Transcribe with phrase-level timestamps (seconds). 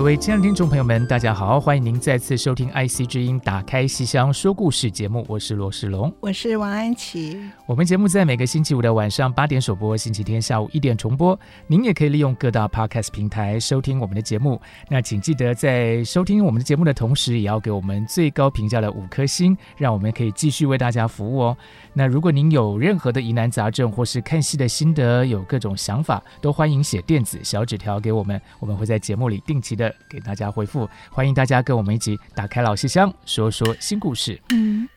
[0.00, 7.38] 各位亲爱的听众朋友们，大家好，欢迎您再次收听 IC 之音打开戏箱说故事节目，我是罗世龙，我是王安琪。
[7.66, 11.38] 我们节目在每个星期五的晚上八点首播，星期天下午一点重播。
[11.66, 14.58] 您也可以利用各大 Podcast 平台收听我们的节目。
[14.88, 21.56] 那请记得在收听我们的节目的同时，也要给我们最高评价的五颗星，让我们可以继续为大家服务哦。
[21.92, 29.89] 那如果您有任何的疑难杂症，或是看戏的心得，有各种想法，都欢迎写电子小纸条给我们，我们会在节目里定期的。
[30.08, 34.40] 给大家回复，欢迎大家跟我们一起打开老戏箱，说说新故事。
[34.50, 34.88] 嗯，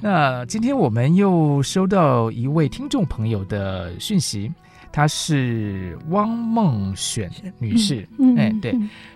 [0.00, 4.52] 那今天我们又收到一位听众朋友的讯息，
[4.94, 7.28] 她是汪梦选
[7.58, 8.08] 女士。
[8.16, 8.72] 嗯，哎，对。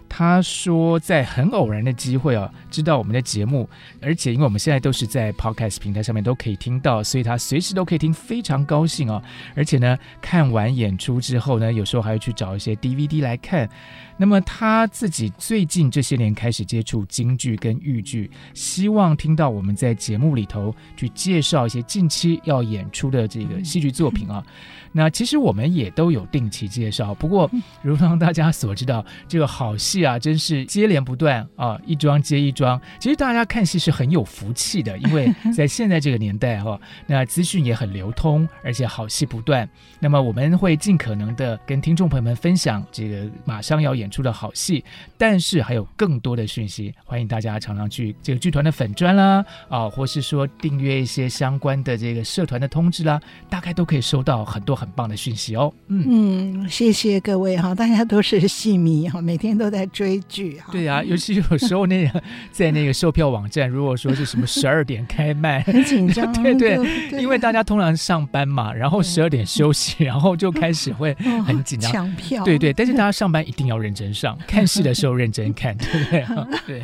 [0.09, 3.69] 她说，在很偶然的机会哦，知道我们的节目，
[4.01, 9.23] 而且因为我们现在都是在 Podcast 平台上面都可以听到，所以她随时都可以听，非常高兴哦。
[9.55, 13.69] 而且呢，看完演出之后呢，有时候还会去找一些 DVD 来看。
[14.17, 24.43] 那么她自己最近这些年开始接触京剧跟豫剧，希望听到我们在节目里头去介绍一些近期要演出的这个戏剧作品啊。
[24.93, 27.51] 那其实我们也都有定期介绍，不过，
[27.83, 32.81] 如同大家所知道，这个好戏啊，真是接连不断啊，一桩接一桩。
[32.99, 39.69] 其实大家看戏是很有福气的，因为 在现在这个年代哈、啊，那资讯也很流通，而且好戏不断。
[40.01, 44.83] 那么我们会尽可能的跟听众朋友们分享这个马上要演出的好戏，
[45.19, 54.78] 但是还有更多的讯息，欢迎大家常常去这个剧团的粉砖啦，啊，或是说订阅一些相关的这个社团的通知啦，大概都可以收到很多。
[54.79, 56.05] 很棒的讯息哦，嗯。
[56.09, 60.69] 嗯，谢谢各位哈，大家都是戏迷哈，每天都在追剧哈。
[60.71, 62.23] 对啊，尤其有时候那个
[62.53, 66.77] 在那个售票网站，如果说是什么 十二点开卖，很紧张， 对对，
[67.11, 71.13] 对，因为大家通常上班嘛，然后十二点休息， 然后就开始会
[71.45, 71.91] 很紧张。
[71.91, 76.25] 抢票，对对，但是大家上班一定要认真上，看戏的时候认真看，对不对？
[76.67, 76.83] 对。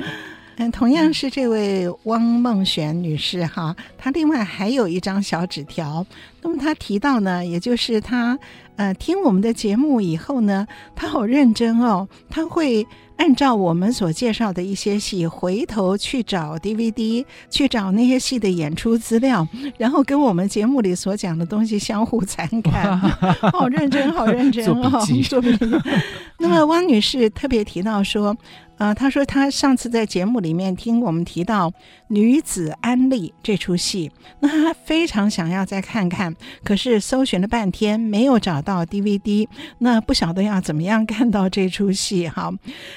[0.57, 6.07] 嗯，同样是这位汪梦璇女士哈，她另外还有一张小纸条。
[6.43, 8.39] 那么她提到呢，也就是她
[8.77, 22.97] 呃听我们的节目以后呢，她好认真哦，她会按照我们所介绍的一些戏，回头去找 DVD，去找那些戏的演出资料，然后跟我们节目里所讲的东西相互参看，
[23.53, 25.65] 好认真，好认真哦， 做笔记。
[26.39, 28.37] 那么汪女士特别提到说。
[28.79, 31.71] 呃，他说他上次在节目里面听我们提到
[32.09, 39.47] 《女子安利》这出戏，那他非常想要再看看，可是搜寻了半天没有找到 DVD，
[39.79, 42.53] 那不晓得要怎么样看到这出戏哈。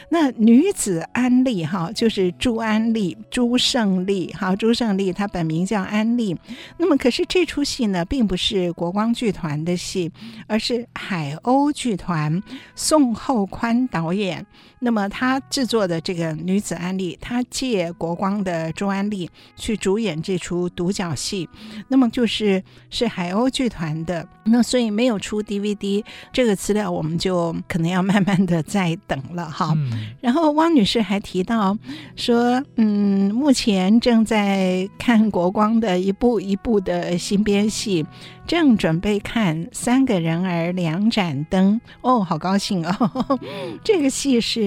[0.09, 6.35] 那《女子安利》哈，就是朱安利、朱胜利哈，朱胜利她本名叫安利。
[6.77, 10.11] 那么可是这出戏呢，并不是国光剧团的戏，
[10.47, 12.41] 而是海鸥剧团
[12.75, 14.45] 宋厚宽导演。
[14.79, 21.49] 那么他制作的这个女子安利，他借国光的朱安丽去主演这出独角戏，
[21.87, 29.73] 那么就是是海鸥剧团的，那所以没有出 DVD，这个资料我们就可能要慢慢的再等了哈。
[29.75, 31.77] 嗯、然后汪女士还提到
[32.15, 38.05] 说，嗯，目前正在看国光的一部一部的新编戏。
[38.47, 43.39] 正准备看三个人儿两盏灯哦，好高兴哦！
[43.83, 44.66] 这个戏是。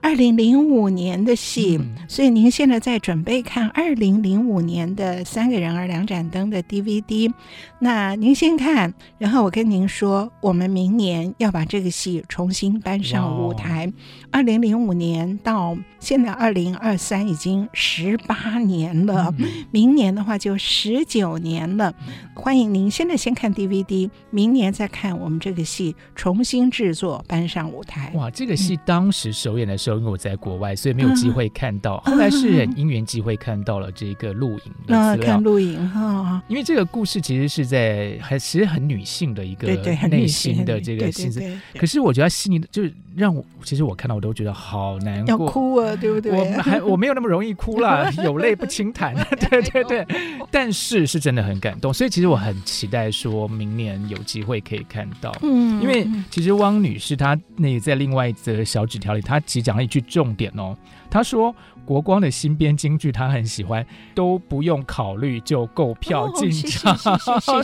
[0.00, 7.32] 二零零五年的戏，嗯，所以您现在在准备看二零零五年的《三个人儿两盏灯》的 DVD。
[7.80, 13.92] 那您先看，然后我跟您说，我们明年要把这个戏重新搬上舞台。
[14.30, 21.92] 二零零五年到现在二零二三已经十八年了，嗯，明年的话就十九年了。
[22.34, 28.12] 欢迎您现在先看 DVD，明年再看我们这个戏重新制作搬上舞台。
[28.14, 31.98] 哇，这个戏当时首演的时时候，因为我在国外，所以没有机会看到。
[32.04, 36.42] 后来是很因缘机会看到了这个录影的资料，看录影哈。
[36.48, 39.68] 因为这个故事其实是在还其实很女性的一个
[40.08, 41.42] 内心的这个心思。
[41.78, 46.32] 可是我觉得细腻的，就是让我其实我看到我都觉得好难过，要哭啊，对不对？
[46.38, 49.14] 我还我没有那么容易哭啦， 有泪不轻弹。
[49.50, 50.06] 对对对，
[50.50, 55.34] 但是是真的很感动，所以其实我很期待说明年有机会可以看到。
[55.42, 60.76] 嗯，因为其实汪女士她那在另外一则小纸条里，她其实讲了一句重点哦，
[61.08, 61.54] 他说。
[61.88, 63.82] 国光的新编京剧，他很喜欢，
[64.14, 66.94] 都不用考虑就购票进场。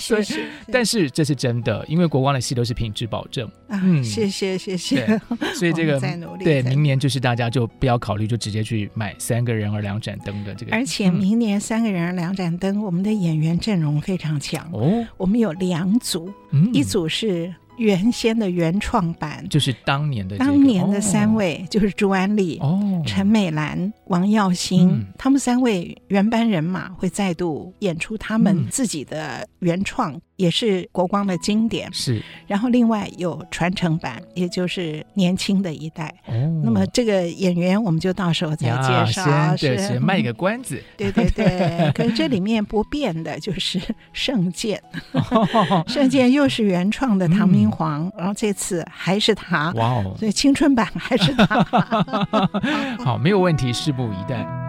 [0.73, 3.47] 但是这是真的，因为国光的戏都是品质保证。
[3.69, 5.21] 嗯，谢谢谢谢。
[5.55, 6.01] 所以这个
[6.43, 10.73] 对明年就是大家就不要考虑，就直接去买三个人而两盏灯的这个。
[10.75, 15.07] 而且明年三个人儿两盏灯，我们的演员阵容非常强哦。
[15.19, 16.33] 我们有两组，
[16.73, 17.55] 一组是。
[17.79, 30.13] 原先的原创版就是当年的、这个、当年的三位，哦、就是朱安丽、哦、陈美兰、王耀星，嗯、他们三位原班人马会再度演出他们自己的原创。
[30.13, 32.21] 嗯也是国光的经典，是。
[32.49, 36.13] 然后另外有传承版，也就是年轻的一代。
[36.27, 36.35] 哦。
[36.65, 40.83] 那么这个演员我们就到时候再介绍，是先卖个关子。
[40.99, 41.93] 对对对。
[41.95, 43.81] 可是这里面不变的就是
[44.13, 44.83] 圣剑，
[45.87, 49.73] 圣剑又是原创的唐明皇，然后这次还是他。
[49.77, 50.15] 哇哦！
[50.19, 51.65] 所以青春版还是他。
[53.05, 54.64] 好，没有问题，拭目以待。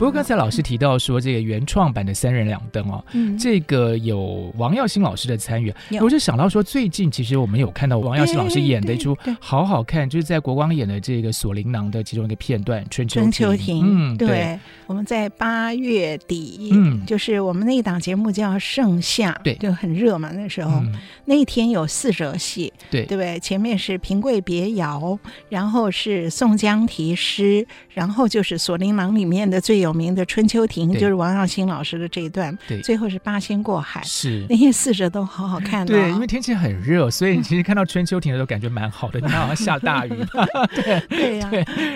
[0.00, 5.70] 不过刚才老师提到说，这个原创版的三人两灯哦，嗯、这个有王耀新老师的参与，
[6.00, 13.84] 我就想到说，最近其实我们有看到王耀新老师演的一出好好看，就是在国光演的这个《锁麟囊》的其中一个片段《春秋春秋亭》。
[13.86, 14.60] 嗯，对，对。
[14.86, 20.94] 我们在八月底，嗯，就是我们那一档节目叫《盛夏》，对，就很热嘛，那时候、嗯、
[21.26, 23.38] 那一天有四折戏，对，对不对？
[23.38, 25.18] 前面是平贵别窑，
[25.50, 29.89] 然后是宋江题诗，然后就是《锁麟囊》里面的最有。
[29.90, 34.46] 有名的《春秋亭》就是王耀星老师的这一段，对，最后是八仙过海，是。
[34.48, 35.92] 那些四折都好好看的。
[35.92, 40.10] 对，因为天气很热，所以其实看到《春秋亭》的时候感觉蛮好的，你看好像下大雨，
[40.76, 41.50] 对对呀，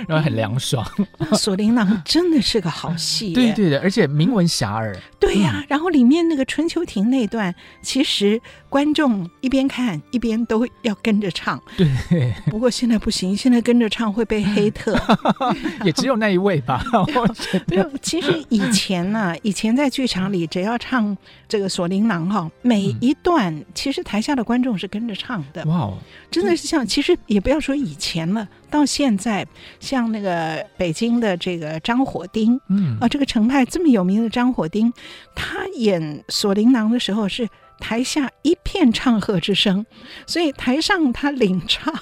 [0.08, 0.85] 然后很凉爽。
[1.37, 4.96] 《锁麟囊》真的是个好戏，对对的，而且名闻遐迩。
[5.20, 8.41] 对呀，然后里面那个《春秋亭》那段，其实
[8.75, 11.62] 观众一边看一边都要跟着唱。
[11.76, 15.00] 对，不过现在不行，现在跟着唱会被黑特。
[15.87, 16.82] 也只有那一位吧，
[17.15, 17.88] 我觉得。
[18.03, 21.17] 其实以前呢、啊， 以前在剧场里，只要唱
[21.47, 25.65] 这个《锁麟囊》哈，每一段其实台下的观众是跟着唱的。
[25.67, 25.93] 哇，
[26.29, 29.47] 真的是像，其实也不要说以前了，到现在，
[29.79, 34.93] 像那个北京的这个张火丁，嗯啊，这个程派这么有名的张火丁，
[35.32, 37.49] 他演《锁麟囊》的时候是。
[37.79, 39.85] 台下一片唱和之声，
[40.26, 41.93] 所以台上他领唱。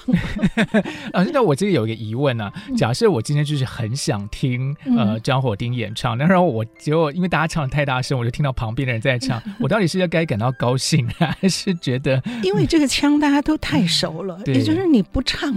[1.11, 15.53] 老 师，那我这里有一个疑问呢、啊，假设我今天就是很想听呃张火丁演唱，然后我结果因为大家唱的太大声，我就听到旁边的人在唱，我到底是要该感到高兴，还是觉得因为这个腔大家都太熟了，也就是你不唱，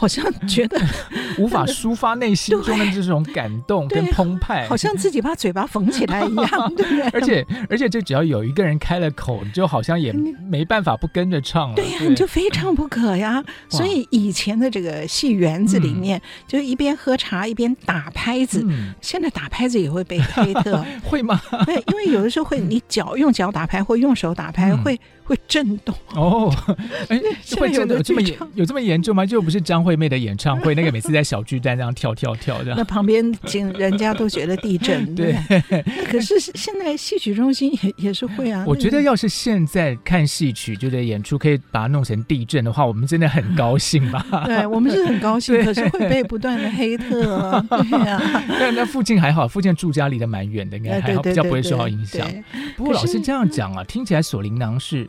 [0.00, 0.80] 好像觉得
[1.36, 7.02] 无法抒发内心中的这种感动跟澎湃，好像自己把嘴巴缝起来一样， 对不对？
[7.10, 9.42] 而且而且，就只要有一个人开了口。
[9.52, 10.12] 就好像也
[10.48, 13.42] 没办法不跟着唱了，对呀，你就非唱不可呀。
[13.68, 18.64] 所以以前的这个戏园子里面，就一边喝茶一边打拍子。
[19.00, 21.40] 现在打拍子也会被黑特，会吗？
[21.66, 24.98] 对，因为有的时候会你脚用脚打拍或用手打拍会
[25.30, 25.94] 会震动。
[26.14, 26.52] 哦，
[27.08, 27.20] 哎，
[27.56, 29.24] 会震动有这么严有这么严重吗？
[29.24, 35.14] 就不是张惠妹的演唱会，那个每次在小巨蛋这样跳跳跳这样， 那旁边景人家都觉得地震。
[35.14, 35.34] 对，
[36.10, 38.64] 可是现在戏曲中心也也是会啊。
[38.68, 39.30] 我觉得要是。
[39.30, 44.26] 现在看戏曲，就是演出可以把它弄成地震的话，我们真的很高兴吧？
[44.44, 47.64] 对，我们是很高兴，可是会被不断的黑特啊。
[47.68, 48.20] 对啊，
[48.58, 52.28] 但那附近还好，附近住家离得蛮远的，应该还好，比较不会受到影响。
[52.76, 55.08] 不过老师这样讲啊，听起来《锁麟囊》是。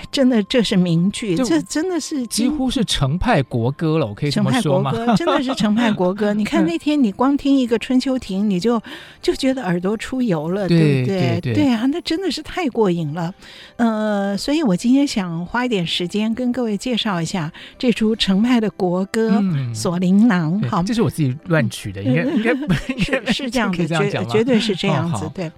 [0.11, 4.91] 真的，这是名句，这真的是几乎是成派国歌了，我可以这么说吗？
[4.91, 6.33] 程派国歌真的是成派国歌。
[6.35, 8.81] 你看那天你光听一个《春秋亭》，你就
[9.21, 11.39] 就觉得耳朵出油了，对不对？
[11.41, 13.33] 对啊，那真的是太过瘾了。
[13.77, 19.39] 呃，所以我今天想花一点时间跟各位介绍一下这出成派的国歌
[19.75, 20.61] 《锁麟囊》。
[20.69, 25.29] 好，这是我自己乱取的，应该 应该不是是这样子，绝绝对是这样子。
[25.33, 25.51] 对，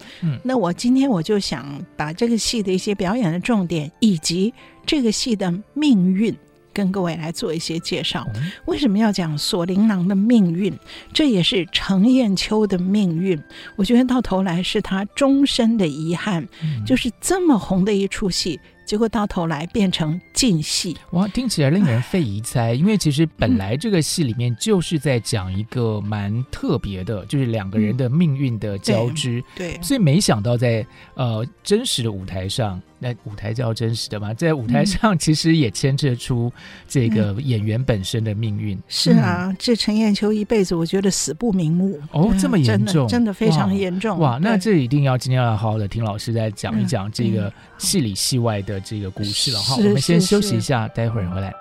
[0.44, 4.43] 那我今天我就想把这个戏的一些表演的重点以及
[4.86, 6.36] 这个戏的命运，
[6.74, 8.26] 跟各位来做一些介绍。
[8.66, 10.74] 为什么要讲锁麟囊的命运？
[11.14, 13.40] 这也是程砚秋的命运。
[13.76, 16.48] 我觉得到头来是他终身的遗憾，
[16.86, 20.98] 就是这么红的一出戏，结果到头来变成禁戏。
[21.12, 22.74] 哇，听起来令人费疑猜。
[22.74, 29.40] 因为其实本来这个戏里面就是在讲一个蛮特别的，嗯、就是两个人的命运的交织。
[29.40, 32.82] 嗯、对，对所以没想到在呃真实的舞台上。
[33.04, 36.50] 那舞台叫真实的嘛，在舞台上其实也牵扯出
[36.88, 38.78] 这个演员本身的命运。
[38.78, 42.00] 嗯、是啊，这陈艳秋一辈子我觉得死不瞑目。
[42.12, 44.18] 哦，这么严重，真的非常严重。
[44.20, 49.76] 哇，那这一定要今天要好好的听老师再讲一讲这个戏里戏外的这个故事了哈。
[49.76, 51.54] 我们先休息一下，待会儿回来。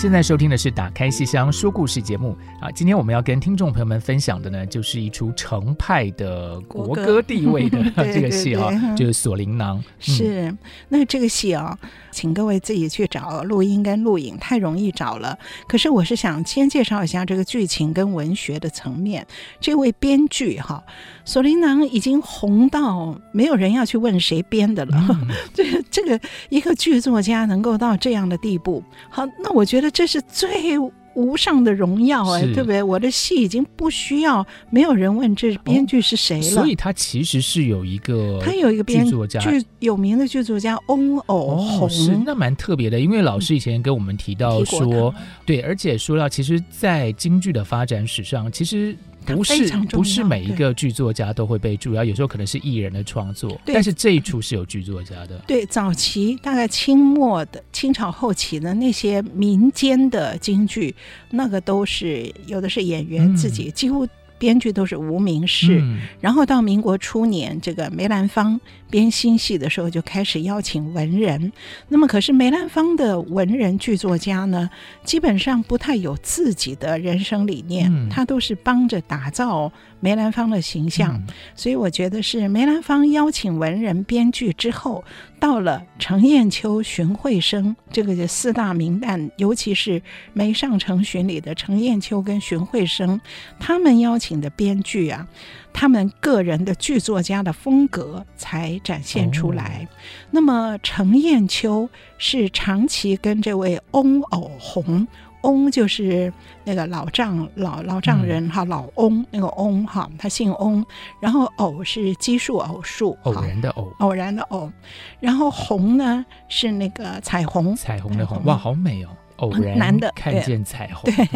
[0.00, 9.78] 现在收听的是《打开戏箱说故事》节目啊，今天我们要跟听众朋友们分享的呢，就是一出程派的国歌地位的 这个戏哈，就是《锁麟囊》。
[9.98, 10.56] 是，
[10.88, 11.78] 那这个戏啊，
[12.10, 15.38] 请各位自己去找录音跟录影，太容易找了。
[15.68, 19.26] 可是我是想先介绍一下这个剧情跟文学的层面。
[19.60, 20.82] 这位编剧哈，
[21.30, 25.20] 《锁麟囊》已经红到没有人要去问谁编的了。
[25.52, 29.89] 这个这个一个剧作家能够到这样的地步，好，那我觉得。
[29.90, 30.78] 这是最
[31.14, 32.82] 无上的荣耀哎，对不对？
[32.82, 36.42] 我的戏已经不需要，没有人问这编剧是谁了。
[36.42, 43.00] 所以他其实是有一个，他有一个编剧剧，有名的剧作家翁偶鸿，是那蛮特别的。
[43.00, 45.12] 因为老师以前跟我们提到说，
[45.44, 48.96] 对，而且说到，其实，在京剧的发展史上，其实。
[49.26, 55.38] 不是不是每一个剧作家都会被注意，有时候可能是艺人的创作，但是这一出是有剧作家的。
[55.46, 60.94] 对，早期大概清末的清朝后期的那些民间的京剧，
[61.30, 64.08] 那个都是有的是演员自己，嗯、几乎。
[64.38, 68.58] 编剧都是无名氏，嗯、然后到民国初年，这个梅兰芳
[68.90, 71.52] 编新戏的时候就开始邀请文人。
[71.88, 74.68] 那么，可是梅兰芳的文人剧作家呢，
[75.04, 81.14] 基本上不太有自己的人生理念，嗯、他都是帮着打造梅兰芳的形象。
[81.14, 85.04] 嗯、所以，我觉得是梅兰芳邀请文人编剧之后。
[85.40, 90.02] 到了程砚秋、荀慧生这个四大名旦，尤其是
[90.34, 93.18] 梅上程荀里的程砚秋跟荀慧生，
[93.58, 95.26] 他们邀请的编剧啊，
[95.72, 99.88] 他们个人的剧作家的风格才展现出来。
[99.90, 99.94] 哦、
[100.30, 105.06] 那么程砚秋是长期跟这位翁偶红。
[105.42, 106.30] 翁就是
[106.64, 110.84] 那个老丈老老丈人哈，老翁那个翁哈，他姓翁。
[111.18, 114.70] 然后偶是奇数偶数，偶然的偶，偶然的偶。
[115.18, 119.08] 然后红呢是那个彩虹，彩虹的红，哇，好美哦。
[119.40, 121.26] 偶然男的看见彩虹，对，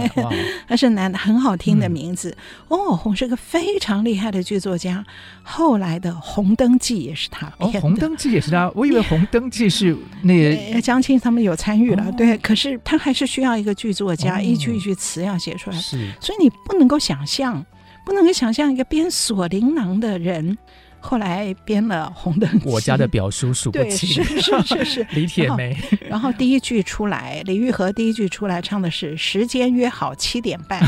[0.68, 2.36] 他 是男的，很好听的名字。
[2.68, 5.04] 翁偶鸿是个非常厉害的剧作家，
[5.42, 8.70] 后来的《红灯记》也是他编的，《红灯记》也是他。
[8.74, 12.36] 我以为《红灯记》是那 个江青他们有参与了，对。
[12.38, 16.10] 可是他还是需要一个剧作家，一句一句词要写出来，是。
[16.20, 17.64] 所以你不能够想象，
[18.04, 20.58] 不能够想象一个编《锁麟囊》的人。
[21.06, 25.76] 后来编了《红灯》，我家的表叔数不清，是是是是 李铁梅。
[26.08, 30.80] 然后第一句出来，李玉和第一句出来唱的是“时间约好七点半”，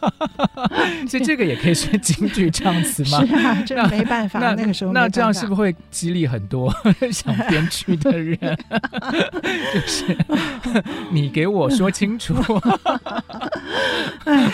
[1.08, 3.24] 所以这个也可以是京剧唱词吗？
[3.24, 6.70] 是啊，这没办法，那个时候那这样是不是会激励很多
[7.10, 8.38] 想编剧的人？
[9.72, 10.14] 就是
[11.10, 12.34] 你给我说清楚。
[14.24, 14.52] 哎，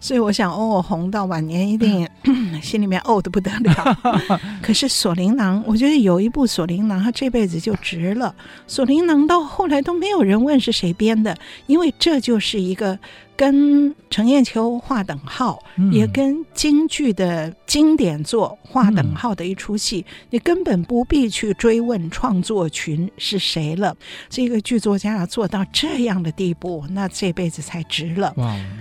[0.00, 2.08] 所以我想，翁偶鸿到晚年一定
[2.62, 4.29] 心里面怄的不得了。
[4.62, 8.34] 可是锁麟囊，我觉得有一部锁麟囊，他这辈子就值了。
[8.66, 12.98] 锁麟囊到后来都没有人问是谁编的，因为这就是一个。
[13.36, 23.96] 跟程砚秋划等号，嗯、也跟京剧的经典作划等号的一出戏，嗯、你根本不必去追问创作群是谁了。
[24.28, 28.34] 这个剧作家要做到这样的地步，那这辈子才值了。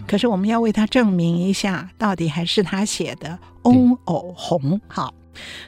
[0.05, 5.13] 可是我们要为他证明一下，到底还是他写的翁偶红好。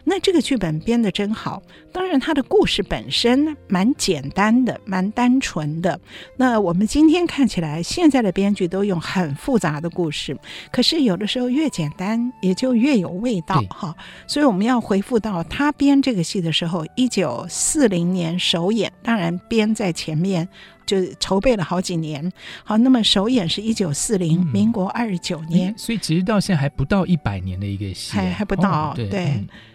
[0.04, 1.62] 那这个剧本编得真好，
[1.94, 6.00] 当然它的故事本身蛮简单的，蛮单纯的。
[6.38, 10.38] 那我们今天看起来，现在的编剧都用很复杂的故事，
[10.72, 13.96] 可是有的时候越简单也就越有味道哈。
[14.28, 20.48] 所以我们要回复到他编这个戏的时候，一九四零年首演，当然编在前面。
[20.92, 22.30] 就筹备了好几年。
[22.66, 28.70] 好，那么首演是一九四零，民国二十九年，所以其实到现在还不到一百年的一个戏，还还不到。
[28.70, 29.20] 哦、对，对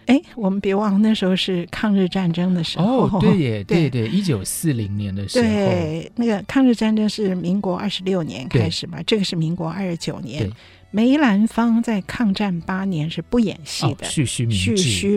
[0.05, 3.07] 哎、嗯，我们别忘了那时候是抗日战争的时候。
[3.07, 10.49] 哦，对耶， 对对，一九四零年的时候，对，那个抗日战争是民国二十六年开始嘛，这个是民国二十九年。
[10.89, 14.45] 梅兰芳在抗战八年是不演戏的，蓄须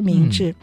[0.01, 0.55] 明志。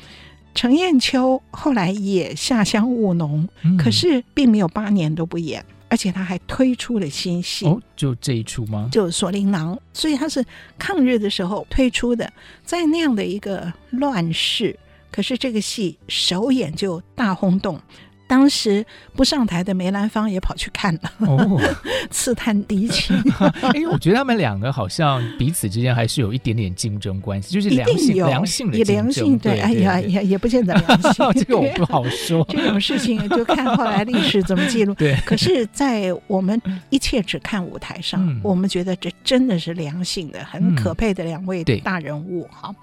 [0.58, 7.68] 程砚秋后来也下乡务农，嗯，可是并没有八年都不演，而且他还推出了新戏。
[7.68, 8.90] 哦，就这一出吗？
[8.92, 10.44] 就《锁麟囊》，所以他是
[10.80, 12.34] 抗日的时候推出的，
[12.66, 14.76] 在那样的一个乱世，
[15.12, 17.80] 可是这个戏首演就大轰动。
[18.28, 21.60] 当时不上台的梅兰芳也跑去看了，哦，
[22.12, 23.16] 刺探敌情。
[23.74, 28.84] 哎，我觉得他们两个好像彼此之间还是有一点点竞争关系， 就是良性良性的。
[28.84, 32.46] 良性对，哎呀也也不见得良性，这个我不好说。
[32.50, 34.94] 这种事情就看后来历史怎么记录。
[34.96, 42.48] 对，可是，在我们一切只看舞台上，嗯，我们觉得这真的是良性的，很可佩的两位大人物。
[42.52, 42.74] 好，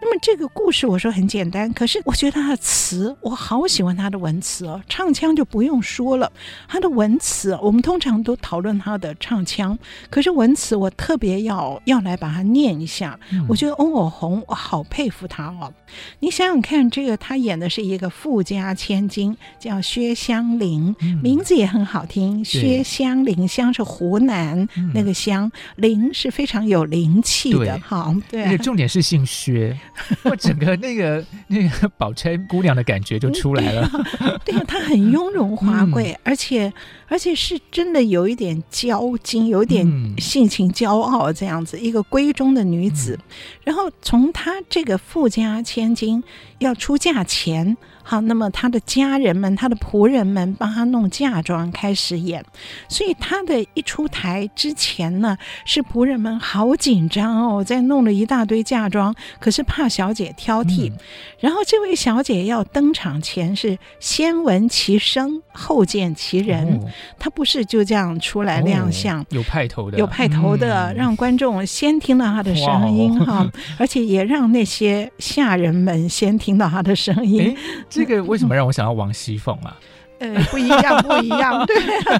[0.00, 4.80] 那么这个故事我说很简单，可是我觉得他的词，我好喜欢他的文词哦。
[4.88, 6.30] 唱腔就不用说了，
[6.68, 9.78] 他的文词我们通常都讨论他的唱腔，
[10.10, 13.18] 可是文词我特别要要来把它念一下。
[13.32, 15.72] 嗯、我觉得翁偶红，我好佩服他哦。
[16.20, 22.44] 你想想看，这个他演的是一个富家千金，叫薛湘灵，嗯、名字也很好听。
[22.44, 27.78] 薛湘灵，湘是湖南那个湘，灵是非常有灵气的。
[27.80, 29.78] 好，对、啊，那个重点是姓薛，
[30.24, 33.88] 我整个那个那个宝钗姑娘的感觉就出来了。
[34.44, 36.72] 对啊，她很雍容华贵，嗯、而且
[37.08, 39.86] 而且是真的有一点骄矜，有点
[40.18, 43.18] 性情骄傲这样子，嗯、一个闺中的女子。
[43.18, 43.24] 嗯、
[43.64, 46.22] 然后从她这个富家千金
[46.58, 47.76] 要出嫁前。
[48.08, 52.44] 好，那么他的家人们、他的仆人们帮他弄嫁妆，开始演。
[52.88, 60.88] 所以他的一出台之前呢，是仆人们好紧张哦，在弄了一大堆嫁妆，可是怕小姐挑剔。
[60.88, 60.96] 嗯、
[61.40, 77.56] 然后这位小姐要登场前是先闻其声，后见其人，哦、她不是就这样出来亮相，哦、有派头的，有派头的，嗯、让观众先听到她的声音哈， 哦、而且也让那些下人们先听到她的声音。
[77.96, 79.78] 这个为什么让我想到王熙凤啊？
[80.18, 81.76] 呃，不一样，不一样，对。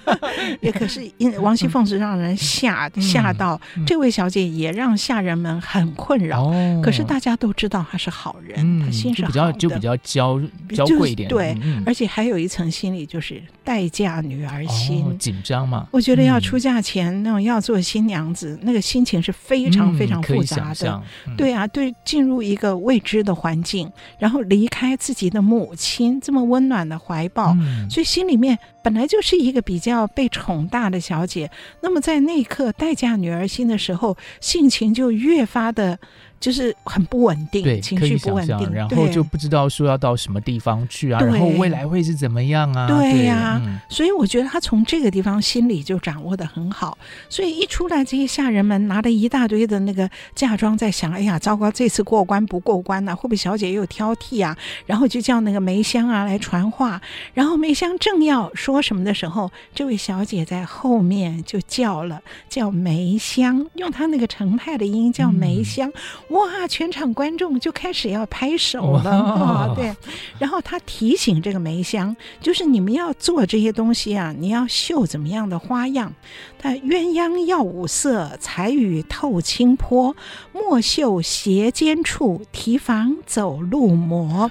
[0.60, 6.52] 也可是因王熙凤是让人吓吓到，这位小姐也让下人们很困扰。
[6.82, 10.40] 可是大家都知道她是好人，她心是好的，比较就比较娇
[10.74, 11.28] 娇贵一点。
[11.28, 15.86] 对，而且还有一层心理，就是待嫁女儿心紧张嘛。
[15.90, 21.02] 我觉得要出嫁前那种要做新娘子，那个心情是非常非常复杂的。
[21.36, 27.56] 对啊，对，进入一个未知的环境，然后离开自己的母亲这么温暖的怀抱。
[27.88, 35.98] 所以心里面本来就是一个比较被宠大的小姐，那么在那一刻待嫁女儿心的时候，性情就越发的。
[36.46, 42.86] 就是很不稳定，对，情绪不稳定，然后就不知道说要到什么地方去啊，然后未来会是怎么样啊？
[42.86, 46.96] 对呀，所以我觉得他从这个地方心里就掌握的很好。
[47.28, 53.16] 所以一出来，这些下人们拿了一大堆的那个嫁妆，在想：哎呀，糟糕，这次过关不过关呢？
[53.16, 54.56] 会不会小姐又挑剔啊？
[54.86, 57.02] 然后就叫那个梅香啊来传话。
[57.34, 65.90] 然后梅香正要说什么的时候，这位小姐在后面就叫了，叫梅香，用她那个程派的音叫梅香。
[66.36, 66.66] 哇！
[66.68, 69.72] 全场观众就开始要拍手了啊！
[69.76, 69.94] 对，
[70.38, 76.12] 然后他提醒这个梅香，就是你们要做这些东西啊，你要绣怎么样的花样？
[76.58, 80.16] 他鸳鸯要五色，彩羽透清波，
[80.52, 84.50] 莫绣斜肩处，提防走路磨。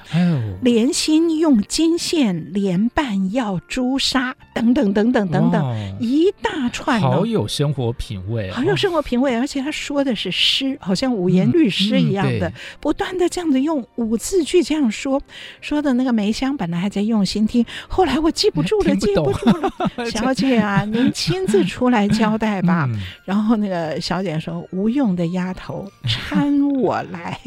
[0.62, 7.02] 连心用金线，连瓣要朱砂，等等等等等等，一大串。
[7.02, 11.65] 好有生活品味，好有生活品味，而且他说的是诗，好像五言律。
[11.70, 15.22] 诗一样的，不断的这样子用五字句这样说，
[15.62, 19.72] 说的那个梅香本来还在用心听，后来我记不住了，记不住了。
[20.12, 22.90] 小姐啊，您亲自出来 交代吧。
[23.24, 25.88] 然后那个小姐说：“无用的丫头，
[26.30, 27.40] 搀我来。”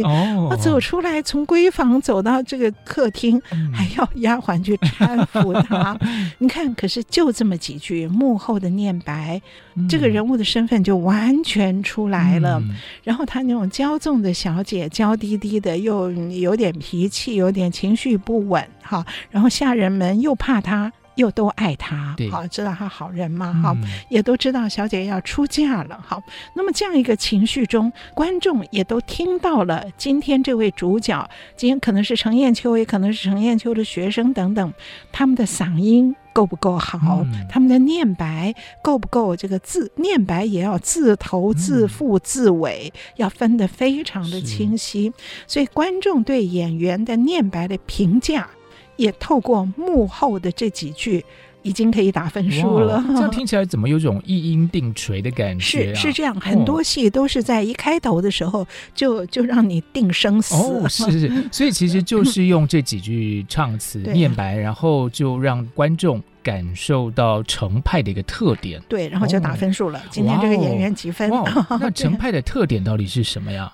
[0.49, 3.41] 我走出来，从闺房走到这个客厅，
[3.73, 5.99] 还要丫鬟去搀扶她。
[6.39, 9.41] 你看，可是就这么几句幕后的念白，
[9.89, 12.63] 这个人物的身份就完全出来了。
[13.03, 19.05] 然后他那种骄纵的小姐，娇滴滴的，又有点脾气，有点情绪不稳，哈。
[19.31, 23.77] 然后下人们又怕她，又都爱她，好，知道她好人嘛，好，
[24.09, 26.23] 也都知道小姐要出嫁了，好。
[26.55, 29.85] 那么这样一个情绪中，观众也都听到了。
[29.97, 34.73] 今天这位主角，今天可能是程砚秋，也可能是程砚秋的学生等等，
[35.11, 36.15] 他们的嗓音。
[36.39, 45.13] 够不够好，嗯、他们的念白够不够这个字念白也要字头、字腹、字尾、嗯、要分得非常的清晰，
[45.49, 48.49] 所以观众对演员的念白的评价
[48.95, 51.25] 也透过幕后的这几句。
[51.69, 55.95] 已经可以打分数了，这样听起来怎么有种一音定锤的感觉、啊？
[55.95, 60.55] 是是这样，很多戏都是在一开头的时候就就让你定生死。
[60.55, 68.81] 哦，是是，所以其实就是用这几句唱词 念白，然后就让观众感受到程派的一个特点。
[68.89, 69.99] 对，然后就打分数了。
[69.99, 71.31] 哦、今天这个演员几分？
[71.79, 73.71] 那程派的特点到底是什么呀？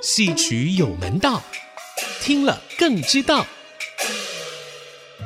[0.00, 1.42] 戏曲有门道，
[2.20, 3.46] 听了更知道。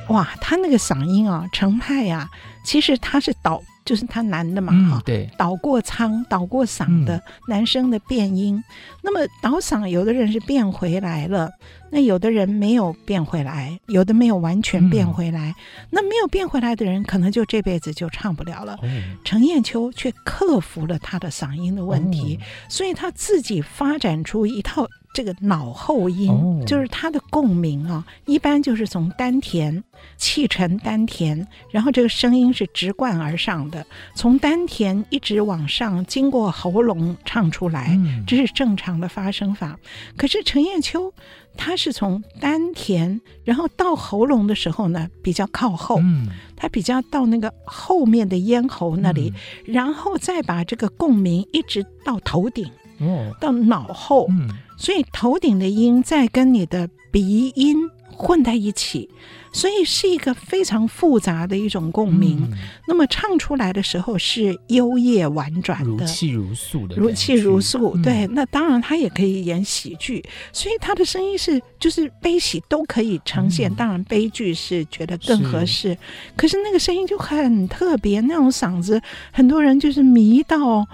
[0.09, 2.29] 哇，他那个嗓音啊，程派呀，
[2.64, 8.62] 其实他是倒，就是他男的嘛，哈、嗯，对，倒过仓、倒过嗓的、嗯、男生的变音。
[9.03, 11.51] 那么倒嗓，有的人是变回来了，
[11.90, 15.51] 那有的人没有变回来，有的没有完全变回来。
[15.51, 18.75] 嗯、那没有变回来的人，可能就这辈子就唱不了了。
[18.75, 18.88] 哦、
[19.25, 24.88] 程砚秋却克服了他的嗓音的问题，哦、所以他自己发展出一套。
[25.12, 29.83] 这个脑后音、哦、就是它的共鸣啊，一般就是从丹田
[30.16, 39.79] 气沉丹田，然后这个声音是直贯而上的，从丹田一直往上，经过喉咙唱出来，嗯、这是正常的发声法。
[40.16, 41.12] 可是程砚秋
[41.57, 49.33] 他是从丹田，然后到喉咙的时候呢，比较靠后，嗯、他比较到那个后面的咽喉那里，
[49.66, 52.71] 嗯、然后再把这个共鸣一直到头顶。
[53.01, 57.76] 哦，到脑后，嗯，所以头顶的音在跟你的鼻音
[58.10, 59.08] 混在一起，
[59.52, 62.38] 所以是一个非常复杂的一种共鸣。
[62.50, 67.96] 嗯、那么唱出来的时候是幽咽婉转的，如泣如诉的，如泣如诉。
[68.02, 73.70] 对，嗯、那当然他也可以演喜剧，所以他的声音是就是悲喜都可以呈现。
[73.70, 75.98] 嗯、当然悲剧是觉得更合适，是
[76.36, 79.00] 可是那个声音就很特别，那种嗓子，
[79.32, 80.86] 很多人就是迷到。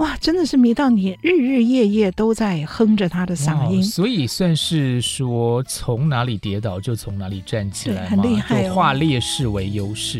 [0.00, 10.18] 哇，真的是迷到你，日日夜夜都在哼着他的嗓音，所以算是说从哪里跌倒就从哪里站起来，很厉害，哦化劣势为优势。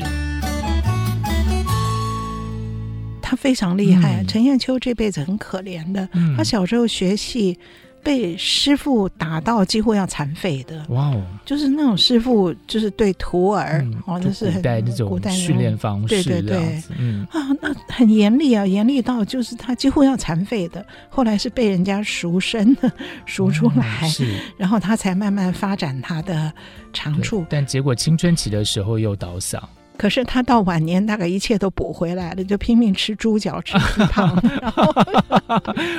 [3.23, 7.59] 他非常厉害，陈燕秋这辈子很可怜的，嗯、他小时候学戏。
[8.03, 11.23] 被师傅打到几乎要残废的，哇哦！
[11.45, 20.85] 就是那种师傅，就是对徒儿，哦，就是古代那种训练方式，对对对，嗯啊，那很严厉啊，严厉到就是他几乎要残废的。
[21.09, 22.91] 后来是被人家赎身的，
[23.27, 26.53] 赎出来，是，然后他才慢慢发展他的
[26.93, 27.45] 长处。
[27.51, 29.61] 但结果青春期的时候又倒嗓。
[30.01, 34.35] 可是他到晚年大概一切都补回来了，就拼命吃猪脚吃鸡汤。
[34.63, 34.85] 然后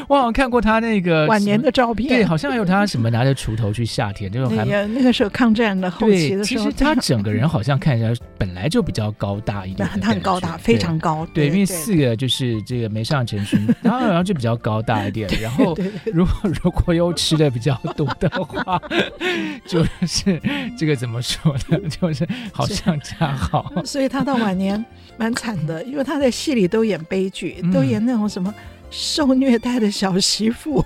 [0.07, 11.27] 我好像看过他那个晚年的照片，对，好像还有他什么拿着锄头去下田，这种还那个那个时候抗战的后期的时候，其实他整个人好像看起来本来就比较高大一点，他很高大，非常高。
[11.31, 15.77] 对，因为四个就是这个梅上成群，然后然后就比较高大一点， 然后
[16.11, 16.33] 如果
[16.63, 18.81] 如果又吃的比较多的话，
[19.67, 20.41] 就是
[20.75, 21.77] 这个怎么说呢？
[21.87, 23.71] 就是好像恰好。
[23.91, 24.83] 所以他到晚年
[25.19, 28.53] 蛮惨的，因为他在戏里都演悲剧，嗯、都演那种什么
[28.89, 30.83] 受虐待的小媳妇，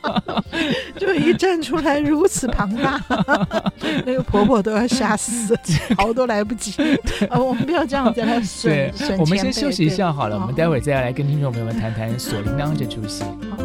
[0.96, 2.98] 就一站出来如此庞大，
[4.06, 5.54] 那个婆婆都要吓死，
[5.94, 6.72] 逃都来不及。
[7.28, 9.18] 啊，我们不要这样子来损损钱。
[9.18, 13.24] 我们先休息一下好了，我们待会儿再来跟听众朋友们谈谈《锁铃铛》这出戏。
[13.50, 13.58] 好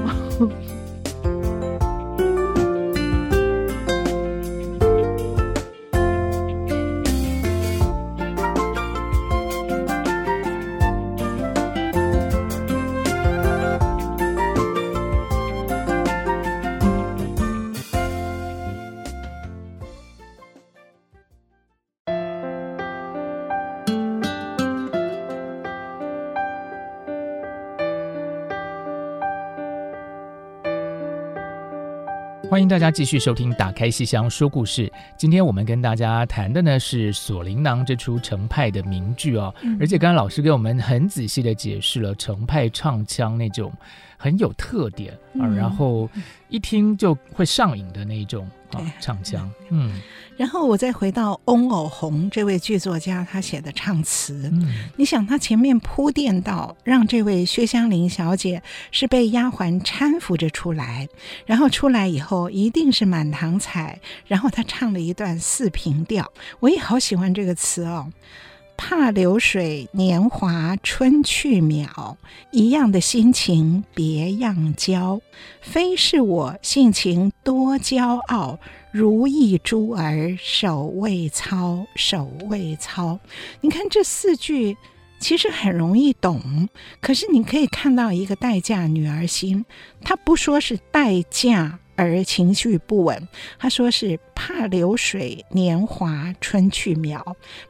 [32.62, 34.88] 欢迎大家继续收听《打开戏箱说故事》。
[35.18, 43.74] 今天我们跟大家谈的呢是《锁麟囊》这出程派的名剧哦，嗯、而且刚刚老师给我们很仔细的解释了程派唱腔那种
[44.16, 46.08] 很有特点啊，嗯、然后
[46.50, 48.48] 一听就会上瘾的那种
[48.80, 50.00] 啊唱腔， 嗯。
[50.38, 61.08] 然后我再回到翁偶红这位剧作家，他写的唱词，嗯、你想他前面铺垫到让这位薛湘灵小姐是被丫鬟搀扶着出来，
[61.46, 68.12] 然后出来以后一定是满堂彩，然后他唱了一段四平调，我也好喜欢这个词哦。
[68.84, 72.16] 怕流水年华春去渺，
[72.50, 75.22] 一样的心情别样娇。
[75.62, 78.58] 非是我性情多骄傲，
[78.92, 83.20] 如意珠儿手未操，手未操。
[83.62, 84.76] 你看这四句。
[85.20, 86.68] 其实很容易懂，
[87.00, 89.64] 可是你可以看到一个待嫁女儿心，
[90.02, 93.28] 她不说是待嫁而情绪不稳，
[93.60, 97.22] 她说是怕流水年华春去渺，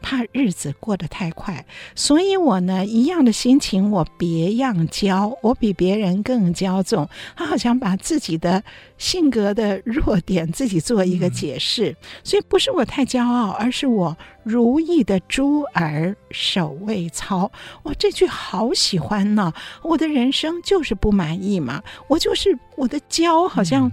[0.02, 8.64] 怕日子过得太快，所以我呢一样的心情，我别样骄，我比别人更骄纵，他好像把自己的
[8.98, 14.16] 性格的弱点自己做一个解释，所以不是我太骄傲，而是我。
[14.44, 17.52] 如意的珠儿手未操，
[17.84, 19.54] 我，这句好喜欢呢！
[19.84, 23.88] 我的人生就是不满意嘛，我就是我的骄，好像。
[23.90, 23.92] 嗯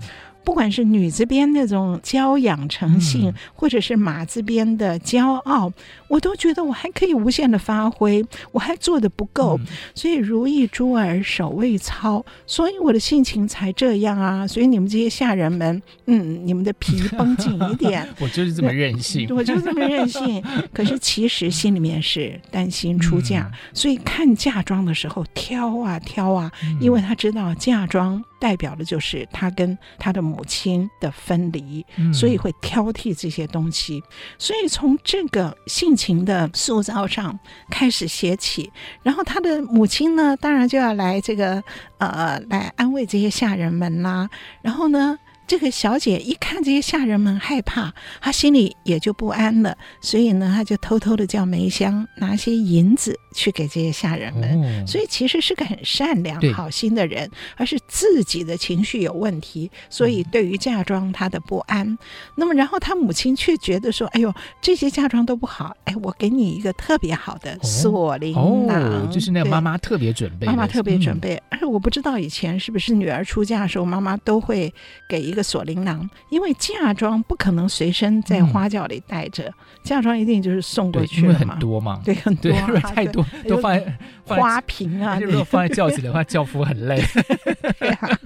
[0.49, 5.71] 不管是女字边那种娇养成性，嗯、或者是马字边的骄傲，
[6.09, 14.47] 我都觉得我还可以无限的发挥，我还做的不够，嗯、所以如意珠儿手未操，所以我的性情才这样啊！
[14.47, 20.43] 所以你们这些下人们，嗯，你们的皮绷紧一点， 我就是这么任性，我就这么任性。
[20.73, 28.25] 可是其实心里面是担心出嫁，嗯、所以看嫁妆的时候挑啊挑啊，嗯、因为他知道嫁妆。
[28.41, 34.03] 代表的就是他跟他的母亲的分离，嗯、所以会挑剔这些东西。
[34.38, 37.38] 所以从这个性情的塑造上
[37.70, 38.70] 开始写起，
[39.03, 41.62] 然后他的母亲呢，当然就要来这个
[41.98, 44.29] 呃来安慰这些下人们啦。
[44.62, 45.18] 然后呢，
[45.49, 54.63] 这个小姐一看这些下人们害怕，她心里也就不安了，所以呢，她就偷偷的叫梅香拿些银子去给这些下人们。
[54.63, 61.89] 哦、所以其实是个很善良、好心的人，而是自己的情绪有问题，所以对于嫁妆她的不安。
[61.89, 61.99] 嗯、
[62.37, 64.31] 那么，然后她母亲却觉得说：“哎呦，
[64.61, 68.35] 这些嫁妆都不好，哎，我给你一个特别好的锁麟
[68.67, 71.43] 囊，哦哦、就是那个妈妈特别准备，妈妈特别准备。
[71.49, 74.71] 而且、嗯、我不知道以前是不是女儿出嫁的时候，妈妈都会
[75.09, 81.55] 给一个。”个锁麟囊，因为嫁妆不可能随身在花轿里带着，嗯、嫁妆一定就是送过去了嘛。
[81.55, 85.18] 很多嘛，对，很 多、太多都 放在花瓶啊。
[85.20, 87.01] 如果放在轿子的话，轿夫很累。
[87.79, 88.18] 对啊，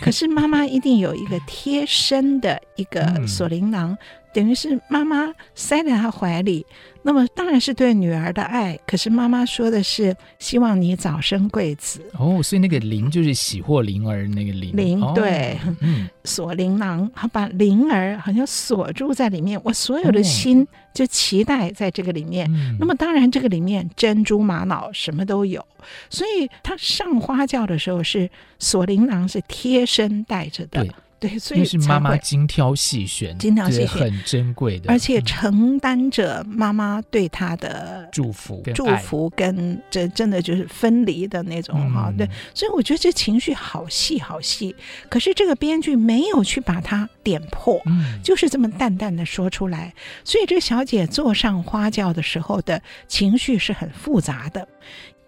[0.00, 3.96] 可是妈妈一定有一个贴身的一个锁铃囊。
[4.30, 6.64] 嗯等于是妈妈塞在他怀里，
[7.02, 8.78] 那么当然是对女儿的爱。
[8.86, 14.72] 可是妈妈说的是希望你早生贵子哦，所以那个麟就是喜获麟儿那个麟。
[14.76, 20.64] 麟对，嗯，锁麟囊，好把灵儿好像锁住在里面，我所有的心
[20.94, 22.48] 就期待在这个里面。
[22.52, 25.66] 嗯、那么当然这个里面珍珠玛瑙什么都有，
[26.08, 30.86] 所以他上花轿的时候是锁麟囊是贴身带着的。
[31.20, 42.06] 对，所以是妈妈精挑细选，精挑细选很珍贵的，而且承担着妈妈对他的祝福、祝福跟这真的就是分离的那种哈。
[42.08, 44.74] 嗯、对，所以我觉得这情绪好细好细，
[45.10, 49.92] 可是这个编剧没有去把它点破，嗯、就是这么淡淡的说出来。
[50.24, 54.66] 所以这小姐坐上花轿的时候的情绪是很复杂的。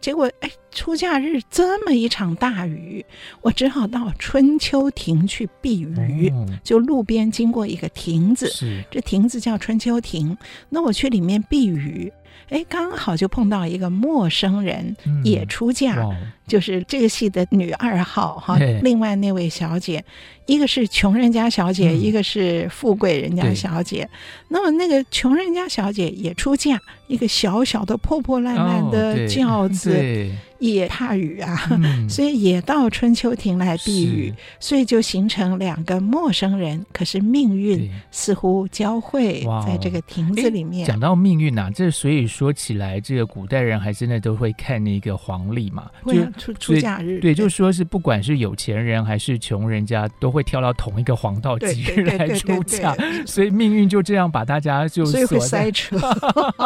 [0.02, 3.06] 结果，哎，出嫁日这么一场大雨，
[3.40, 6.28] 我只好到春秋亭去避雨。
[6.34, 8.52] 嗯、就路边经过一个亭子，
[8.90, 10.36] 这亭子叫春秋亭。
[10.68, 12.12] 那我去里面避雨，
[12.48, 18.58] 哎，刚好就碰到一个陌生人也出嫁，嗯、就是这个戏的女二号哈。
[18.82, 20.04] 另外那位小姐，
[20.44, 24.06] 一个是穷人家小姐，嗯、一个是富贵人家小姐。
[24.48, 26.78] 那么那个穷人家小姐也出嫁。
[27.08, 40.86] 一个小小的破破烂烂的轿 子，哦、也怕雨啊，嗯、 所以也到春秋亭来避雨，所以就形成两个陌生人，可是命运似乎交汇在这个亭子里面。
[40.86, 55.96] 讲到命运啊，这所以说起来，这个古代人还真的都会看那个黄历嘛，就出出嫁日，对，就是说是不管是有钱人还是穷人家，都会挑到同一个黄道吉日来出嫁， 所以命运就这样把大家就所以会塞车。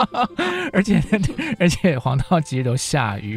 [0.72, 1.02] 而且
[1.58, 3.36] 而且黄道吉日都下雨，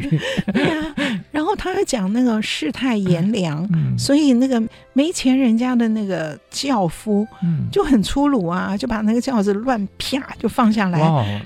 [0.52, 0.94] 对呀。
[1.30, 7.26] 然后他还讲那个世态炎 凉，嗯、所以那个没钱人家的那个轿夫
[7.70, 11.00] 就很粗鲁啊，就把那个轿子乱啪就放下来。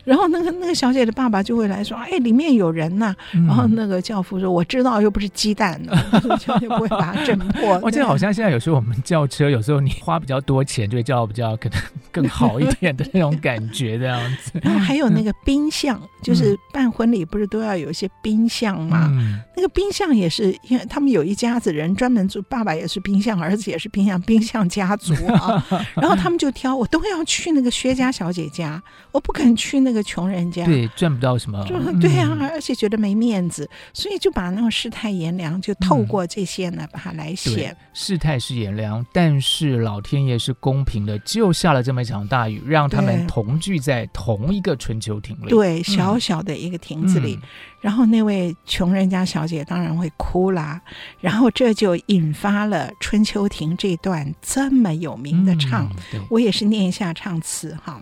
[0.04, 3.16] 然后那个那个小姐的爸爸就会来说：“哎，里面有人呐、啊。
[3.34, 5.80] 嗯”然后那个轿夫说：“我知道，又不是鸡蛋，
[6.40, 11.78] 就就不会把它震 破。”我记得好像现在有时候我们叫车，有时候你花比较多钱，就会叫比较可能
[12.10, 14.52] 更好一点的那种感觉这样子。
[14.62, 19.08] 然后还有那个宾相，就是办婚礼不是都要有一些宾相吗？
[19.12, 25.64] 嗯、那个宾相也是，因为他们有一家子人专门做，爸爸也是冰相，儿子也是冰相，冰相家族啊。
[25.94, 28.82] 然后他们就挑，我都要去那个薛家小姐家，
[29.12, 37.76] 我不肯去那个穷人家，对，赚不到什么，就对啊，而且觉得没面子，所以就把那种世态炎凉，就透过这些呢，把它来写。
[37.92, 47.38] 世态是炎凉，但是老天爷是公平的，就下了这么一场大雨，让他们同聚在同一个春秋亭里，对，小小的一个亭子里。
[47.80, 50.80] 然后那位穷人家小姐当然会哭啦，
[51.20, 58.00] 然后这就引发了《春秋亭》这段这么有名的唱，嗯、我也是念一下唱词哈。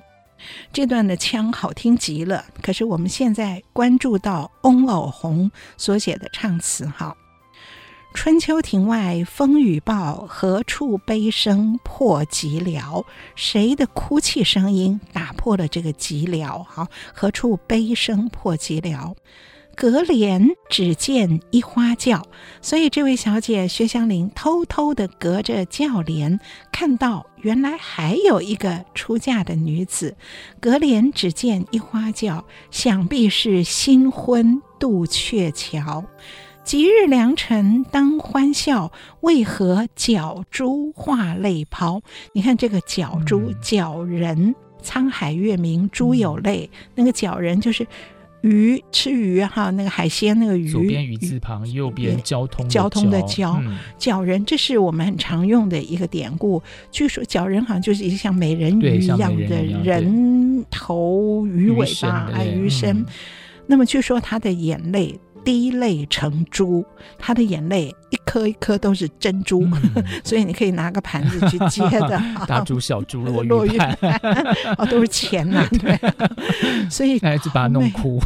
[0.72, 7.16] 这段的腔好听极了，可是我们现在关注到翁偶红所写的唱词哈。
[8.14, 13.04] 春秋亭外风雨暴，何处悲声破寂寥？
[13.34, 16.62] 谁的哭泣声音打破了这个寂寥？
[16.62, 19.14] 哈，何处悲声破寂寥？
[19.74, 22.26] 隔帘只见一花轿，
[22.60, 26.38] 所以这位小姐薛湘灵偷偷地隔着轿帘，
[26.70, 30.16] 看到原来还有一个出嫁的女子。
[30.58, 36.04] 隔帘只见一花轿，想必是新婚渡鹊桥。
[36.64, 42.00] 吉日良辰当欢笑，为何角珠化泪抛？
[42.32, 47.86] 你看这个角珠，角人，沧海月明珠有泪，那个角人就是。
[48.42, 53.60] 鱼吃鱼哈，那个海鲜那个鱼，左边鱼字旁，右边交通交通的交，
[53.98, 56.62] 鲛人，这是我们很常用的一个典故。
[56.90, 63.04] 据说鲛人好像就是一个像美人鱼一样的人头鱼尾巴啊鱼身。
[63.66, 65.18] 那么据说他的眼泪。
[65.44, 66.84] 滴泪成珠，
[67.18, 72.20] 他的眼泪一颗一颗都是珍珠，嗯、 所以你可以拿个盘子去接的。
[72.46, 73.96] 大珠小珠 落玉盘，
[74.78, 75.98] 哦，都是钱呐、啊，对。
[76.90, 78.20] 所以孩子把他弄哭，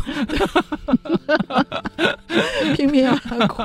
[2.75, 3.63] 拼命让他哭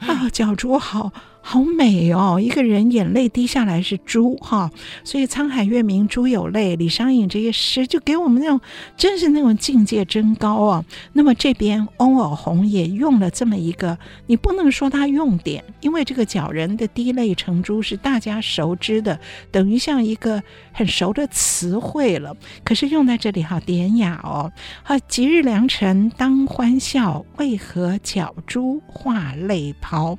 [0.00, 1.10] 啊，脚珠好。
[1.46, 2.40] 好美哦！
[2.40, 4.70] 一个人眼泪滴下来是珠哈，
[5.04, 8.58] 所以“沧海月明珠有泪”，李商隐这些诗就给我们那种
[8.96, 10.82] 真是那种境界真高啊。
[11.12, 19.20] 那么这边翁偶红也用了这么一个，你不能说他用典，因为这个角人的滴泪成珠是大家熟知的，
[19.52, 22.34] 等于像一个很熟的词汇了。
[22.64, 24.50] 可是用在这里好典雅哦。
[24.82, 30.18] 好，吉日良辰当欢笑，为何角珠化泪抛？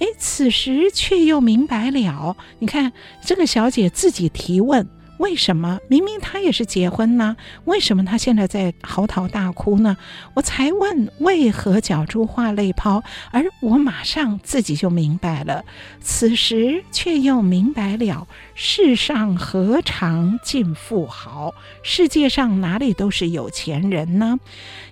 [0.00, 0.61] 哎，此时。
[0.62, 2.92] 时却又明白了，你看
[3.24, 4.88] 这个小姐自己提问。
[5.18, 7.36] 为什么明明她也是结婚呢？
[7.64, 9.96] 为什么她现在在嚎啕大哭呢？
[10.34, 15.64] 我才问为何角珠化泪抛，而我马上自己就明白了。
[16.00, 21.54] 此时却又明白了，世上何尝尽富豪？
[21.82, 24.38] 世界上哪里都是有钱人呢？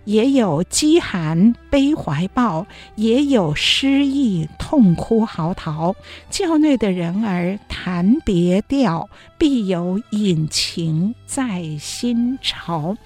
[0.05, 5.95] 也有饥寒悲怀抱，也有失意痛哭嚎啕。
[6.31, 12.97] 教内的人儿弹别调，必有隐情在心潮。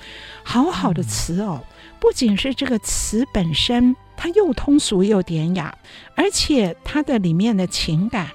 [0.45, 1.61] 好好的词哦，
[1.99, 5.77] 不仅是这个词本身，它又通俗又典雅，
[6.15, 8.31] 而且它的里面的情感，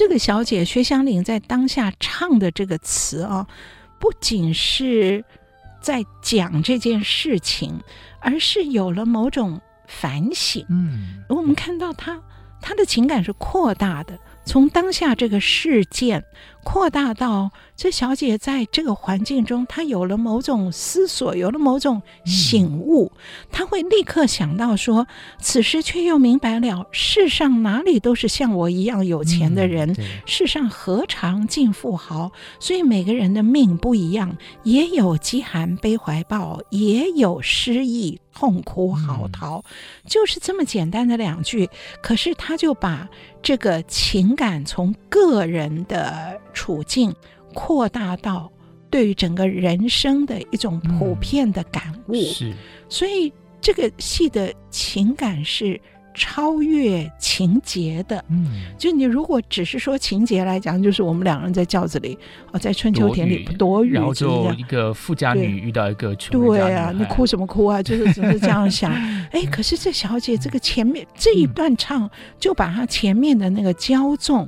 [0.00, 3.46] 这个小姐薛湘灵在当下唱的这个词哦，
[3.98, 5.22] 不仅是。
[5.82, 7.80] 在讲这件事情，
[8.20, 10.62] 而是有了某种反省。
[10.68, 12.20] 嗯，我们看到她，
[12.60, 16.22] 她的情感是扩大的，从当下这个事件。
[16.62, 23.10] 扩大到这小姐在这个环境中，她有了某种思索，有了某种醒悟，
[23.50, 25.06] 她会立刻想到说：
[25.40, 29.96] 此时却又明白了，世上哪里都是像我一样有钱的人，
[30.26, 32.30] 世上何尝尽富豪？
[32.60, 39.62] 所以每个人的命不一样，也有饥寒悲怀抱，也有失意痛哭嚎啕，
[40.06, 41.68] 就是这么简单的两句。
[42.02, 43.08] 可是她就把
[43.42, 46.38] 这个情感从个人的。
[46.60, 47.10] 处境
[47.54, 48.52] 扩大到
[48.90, 52.52] 对于整个人生的一种普遍的感悟，嗯、是，
[52.86, 55.80] 所以这个戏的情感是
[56.12, 58.22] 超越情节的。
[58.28, 58.46] 嗯，
[58.76, 62.18] 就你如果只是说情节来讲，就是我们两人在轿子里，
[62.52, 67.82] 哦，在春秋田里躲雨，然后就一个富家女遇到一个穷对，对啊，你哭什么哭啊？
[67.82, 68.92] 就是只是这样想。
[69.32, 74.46] 哎，可是这小姐这个前面这一段唱，就把她前面的那个骄纵。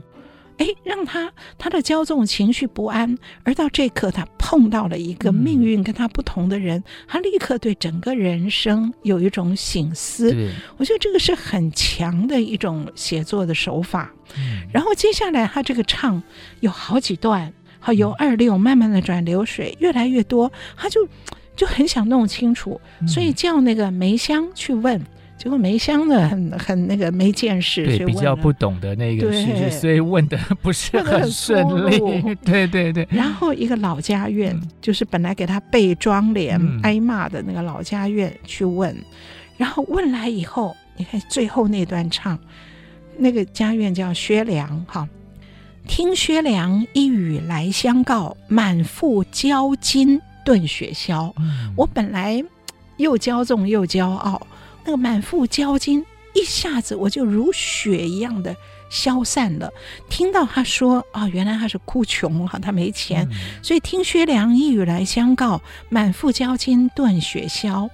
[0.59, 10.35] 哎，让他他的骄纵情绪不安，而到这一刻，他碰到了一个命运跟他不同的人，嗯、他立刻对整个人生有一种醒思。
[10.77, 14.13] 我觉得这个是很强的一种写作的手法。
[14.37, 16.23] 嗯、然后接下来他这个唱
[16.61, 21.09] 有好几段，好由二六慢慢的转流水，越来越多，他就
[21.57, 25.01] 就很想弄清楚，所以叫那个梅香去问。
[25.43, 31.99] 结果梅香呢，很很那个没见识，对，比较不懂的那个是，所以问的 不是很顺利。
[32.47, 33.05] 对对对。
[33.11, 38.97] 然后一个老家院，嗯、就是本来给他备妆奁、嗯、挨骂的那个老家院去问，
[39.57, 42.39] 然后问来以后，你看最后那段唱，
[43.19, 45.09] 那个家院叫薛良，哈，
[45.89, 51.35] 听薛良一语来相告，满腹骄矜顿雪消。
[51.41, 52.41] 嗯、我本来
[52.97, 54.41] 又骄纵又骄傲。
[54.85, 56.05] 那个满腹焦金，
[56.35, 58.57] 一下子我就如雪一样的
[58.91, 59.71] 消散了。
[60.09, 63.29] 听到他说：“哦，原来他是哭穷哈，他没钱。
[63.31, 67.89] 嗯”所以听薛良一语来相告，满腹焦金断雪消。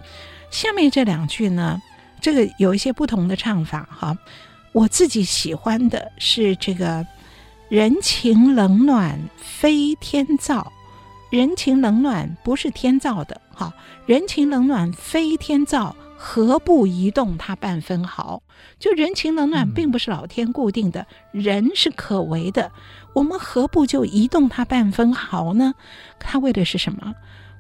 [0.51, 1.80] 下面这两句呢，
[2.20, 4.16] 这个有一些不同的唱法哈。
[4.72, 7.07] 我自己喜欢的是这个
[7.68, 10.72] “人情冷暖非天造”，
[11.30, 13.72] 人情冷暖不是天造的哈
[14.07, 15.95] ，“人情冷暖非天造”。
[16.20, 18.42] 何不移动它半分毫？
[18.80, 22.72] 就人情冷暖，并不是老天固定的，嗯、人是可为的。
[23.14, 25.74] 我们何不就移动它半分毫呢？
[26.18, 27.14] 他为的是什么？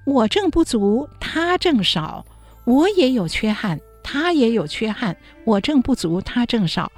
[0.04, 2.24] 我挣不足，他挣少；
[2.64, 5.16] 我也有缺憾，他也有缺憾。
[5.44, 6.90] 我挣不足，他挣少。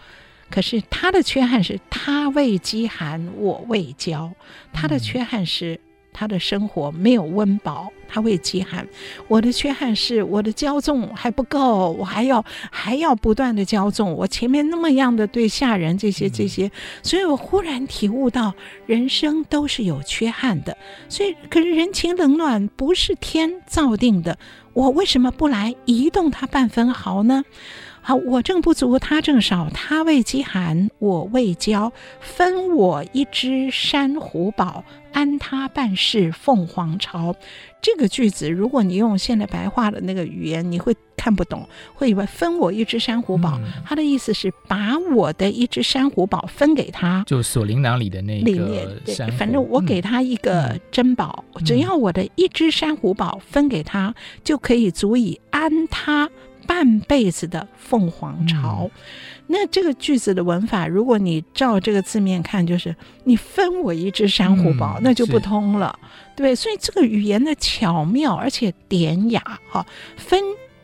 [0.51, 4.33] 可是他的缺憾是他未饥寒，我未骄。
[4.73, 5.79] 他的缺憾是。
[6.13, 8.87] 嗯他的生活没有温饱，他会饥寒。
[9.29, 14.13] 我的缺憾是我的骄纵还不够，我还要还要不断的骄纵。
[14.13, 16.71] 我前面那么样的对下人这些这些，
[17.03, 18.53] 所以我忽然体悟到，
[18.87, 20.77] 人生都是有缺憾的。
[21.09, 24.37] 所以，可是人情冷暖不是天造定的，
[24.75, 27.45] 我为什么不来移动它半分毫呢？
[28.11, 31.93] 好，我正不足，他正少；他未饥寒，我未骄。
[32.19, 34.83] 分我一只珊瑚宝，
[35.13, 37.37] 安他半世凤凰巢。
[37.81, 56.29] 这个句子，如果你用现代白话的那个语言，你会看不懂，会以为分我一只珊瑚宝，嗯、他的意思是把我的一只珊瑚宝分给他，就锁灵囊里的那个里面，对，反正我给他一个珍宝，嗯、只要我的一只珊瑚宝分给他，就可以足以安他。
[56.71, 58.91] 半辈子的凤凰巢，嗯、
[59.49, 62.95] 那这个句子的文法，如果你照这个字面看，就是
[63.25, 65.99] 你分我一只珊瑚宝，嗯、那就不通了，
[66.37, 69.85] 对，所以这个语言的巧妙而且典雅，哈，
[70.17, 70.41] 分。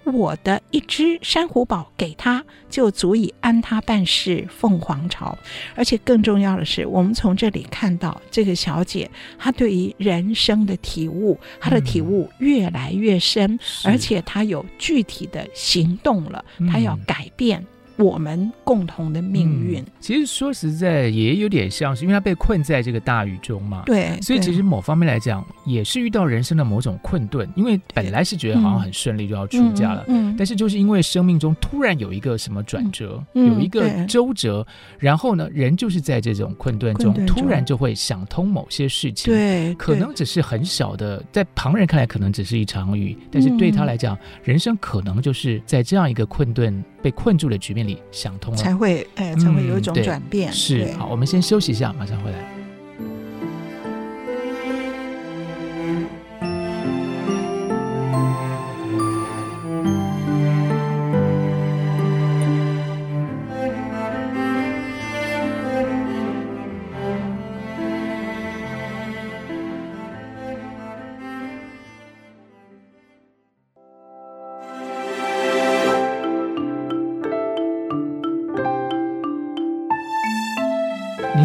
[0.06, 5.36] 我的一只珊瑚宝给他，就足以安他半世凤凰巢。
[5.74, 17.64] 而且更重要的是，我们从这里看到这个小姐，她对于人生的体悟，她的体悟越来越深，嗯、而且她有具体的行动了，她要改变。
[17.96, 23.82] 我们共同的命运，嗯，其实说实在也有点像是，因为他被困在这个大雨中嘛。
[23.86, 27.48] 对，所以其实某方面来讲，也是遇到人生的某种困顿。
[27.56, 34.66] 因为本来是觉得好像很顺利就要出家了，嗯，但是就是因为生命中突然有一个什么转折，嗯，有一个周折，
[34.98, 39.32] 然后呢，人就是在这种困顿中，突然就会想通某些事情。
[39.32, 46.84] 对，可能只是很小的，在旁人看来可能只是一场雨，但是对他来讲，人生可能就是在这样一个困顿。
[47.02, 50.50] 被困住的局面里想通了，才会哎，才会有一种转变。
[50.50, 52.38] 嗯、是好，我们先休息一下，马上回来。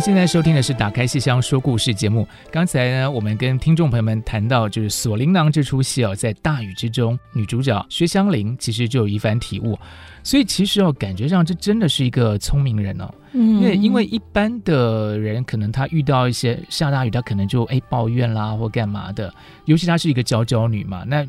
[0.01, 2.27] 现在收听的是《打开戏箱说故事》节目。
[2.51, 9.77] 刚才呢，我们跟听众朋友们谈到，就是《锁麟囊》这出戏哦，在大雨之中，女主角薛湘灵其实就有一番体悟。
[10.23, 13.13] 所以其实哦，感觉上这真的是一个聪明人哦。
[13.33, 19.31] 嗯，因为因为一般的人可能他遇到一些下大雨，他可能就哎抱怨啦或干嘛的。
[19.65, 21.23] 尤其她是一个娇娇女嘛，那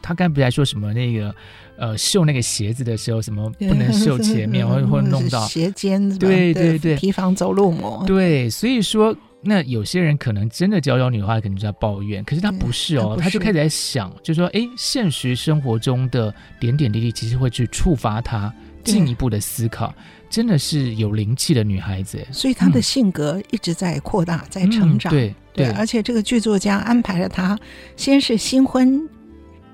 [0.00, 1.34] 她刚才不是还说什么那个。
[1.78, 8.02] 呃，绣那个鞋子的时候，什么不能绣前面，或 者会弄到鞋尖，对对对，提防走路魔。
[8.06, 18.52] 对，所以说，那有些人可能真的娇娇女的话，可能就在抱怨，可是她不是哦，她就开始在想，就说，哎，现实生活中的点点滴滴，其实会去触发她
[18.82, 19.94] 进一步的思考，
[20.30, 22.18] 真的是有灵气的女孩子。
[22.32, 25.12] 所以她的性格一直在扩大，在成长。
[25.12, 27.58] 对对，而且这个剧作家安排了她，
[27.96, 29.08] 先是新婚。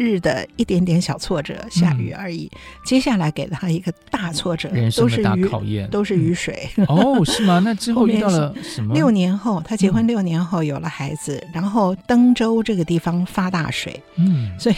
[0.03, 2.51] 日的一点点小挫折，下雨而已。
[2.53, 6.69] 嗯、接下来给了他一个大挫折，人生的大考验，都是雨水。
[6.77, 7.61] 嗯、哦，是吗？
[7.65, 8.93] 那之后遇到了什么？
[8.95, 14.77] 六年后，他结婚六年后有了孩子，嗯、然后登州这个地方发大水，嗯，所以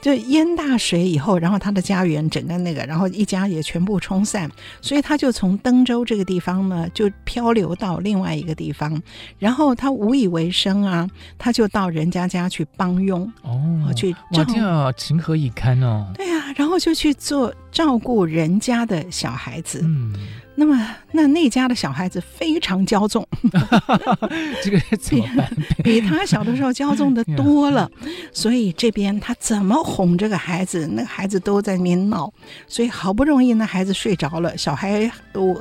[0.00, 4.50] 就淹大水以后，然后他的家园整个那个，然后一家也全部冲散，
[4.80, 9.00] 所以他就从登州这个地方呢，就漂流到另外一个地方，
[9.38, 14.14] 然后他无以为生啊，他就到人家家去帮佣哦，去。
[14.32, 16.10] 哇，这样情何以堪哦！
[16.14, 19.80] 对呀、啊，然后就去做照顾人家的小孩子。
[19.84, 20.12] 嗯。
[20.60, 20.76] 那么，
[21.12, 23.24] 那那家的小孩子非常骄纵，
[24.60, 25.48] 这个怎么办？
[25.84, 27.88] 比他小的时候骄纵的多了，
[28.34, 32.32] 所以这边他怎么哄这个孩子，那个孩子都在那边闹，
[32.66, 34.58] 所以好不容易那孩子睡着了。
[34.58, 35.08] 小孩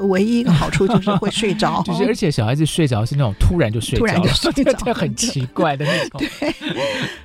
[0.10, 6.20] 唯一一个好处就是会睡着，就是而且小孩子睡着是那种突然就睡着，突然就睡着，这很奇怪的那种。
[6.40, 6.52] 对，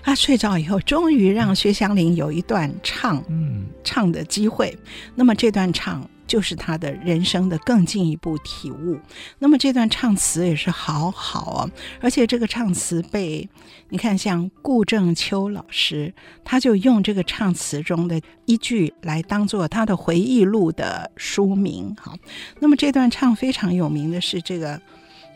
[0.03, 4.77] 他睡着以后，终于让薛湘灵有一段唱，嗯，唱的机会。
[5.15, 6.07] 那么这段唱。
[6.33, 8.99] 就是他的人生的更进一步体悟。
[9.39, 11.71] 那么这段唱词也是好好哦，
[12.01, 13.47] 而且这个唱词被
[13.91, 21.95] 你看，像顾正秋老师，他就用这个唱词中的一句来当做他的回忆录的书名。
[22.01, 22.17] 好，
[22.61, 24.81] 那么这段唱非常有名的是这个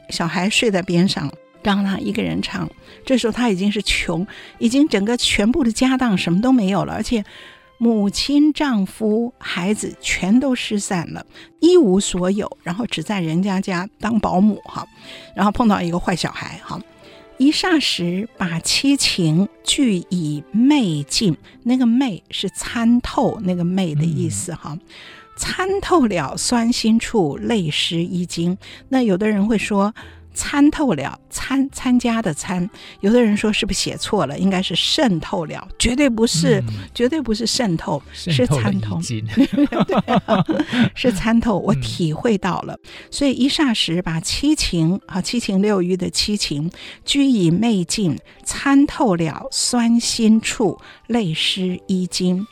[0.09, 1.31] 小孩睡在边上，
[1.63, 2.67] 让他一个人唱。
[3.05, 4.27] 这时候他已经是穷，
[4.59, 7.23] 已经整个全部的家当什么都没有了，而且。
[7.79, 11.25] 母亲、丈夫、孩子全都失散了，
[11.61, 14.87] 一无所有，然后只在人家家当保姆哈，
[15.35, 16.81] 然后碰到一个坏小孩哈，
[17.39, 24.79] 一霎时把七情俱以昧尽，那个昧是参透那个昧的意思哈，
[25.37, 28.57] 参透了酸辛处，泪湿衣襟。
[28.89, 29.95] 那有的人会说。
[30.37, 32.69] 参透了，参参加的参，
[33.01, 34.39] 有的人说是不是写错了？
[34.39, 39.01] 应该是渗透了，绝对不是，嗯、绝对不是渗透，是参透，
[40.27, 40.45] 啊，
[40.95, 41.59] 是参透。
[41.59, 46.71] 我体会到了，嗯、所以一霎时把七情啊，七情六欲的七情，
[47.05, 52.47] 俱已昧尽，参透了酸辛处，泪湿衣襟。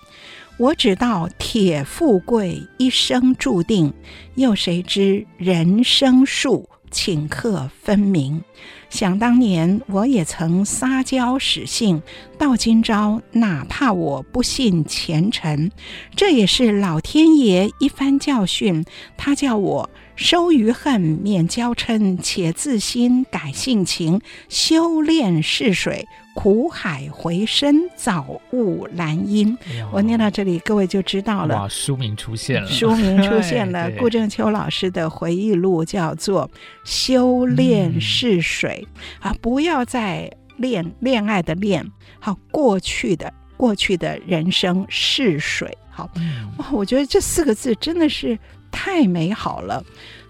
[0.57, 3.93] 我只道铁富贵一生注定，
[4.37, 6.68] 又谁知人生数。
[6.95, 8.42] 顷刻分明，
[8.88, 12.01] 想当年我也曾撒娇使性，
[12.38, 15.70] 到今朝哪怕我不信前尘，
[16.14, 18.84] 这也是老天爷一番教训，
[19.16, 19.90] 他叫我。
[20.16, 29.57] 收余恨，免娇嗔，且自心改性情，修炼试水，苦海回身，早悟兰因。
[29.66, 31.55] 哎、我念到这里，各位就知道了。
[31.55, 33.91] 哇，书名出现了，书名出现了。
[33.97, 36.47] 顾正秋老师的回忆录叫做
[36.85, 38.87] 《修炼试水》
[39.22, 45.76] 嗯、啊，不要再恋恋爱的恋，好过去的过去的人生试水。
[45.91, 48.39] 好，嗯、哇，我觉得这四个字真的是。
[48.76, 49.80] 太美好了，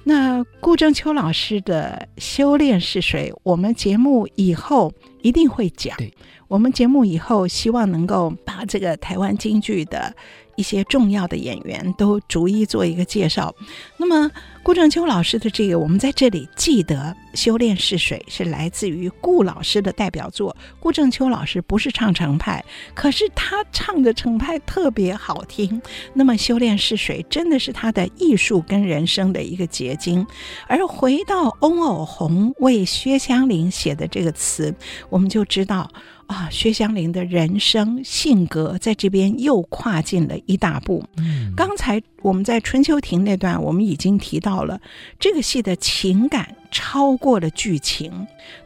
[0.04, 4.92] 那顾正秋老师的《修炼是谁》，我们节目以后
[5.22, 5.96] 一定会讲。
[5.96, 6.12] 对
[6.46, 10.14] 我们节目以后希望能够把这个台湾京剧的。
[10.56, 13.54] 一些重要的演员都逐一做一个介绍。
[13.96, 14.30] 那么
[14.64, 20.56] 顾正秋老师的这个，我们在这里记得《修炼试水》是来自于顾老师的代表作。
[20.80, 25.82] 顾正秋老师不是唱程派，可是他唱的程派特别好听。
[26.14, 30.26] 那么《修炼试水》真的是他的艺术跟人生的一个结晶。
[30.66, 34.74] 而回到翁偶鸿为薛湘灵写的这个词，
[35.10, 35.90] 我们就知道。
[36.26, 41.04] 啊，薛湘灵的人生性格在这边又跨进了一大步。
[41.18, 44.80] 嗯，刚才我们在春秋亭那段，我们已经提到了
[45.18, 48.10] 这个戏的情感超过了剧情，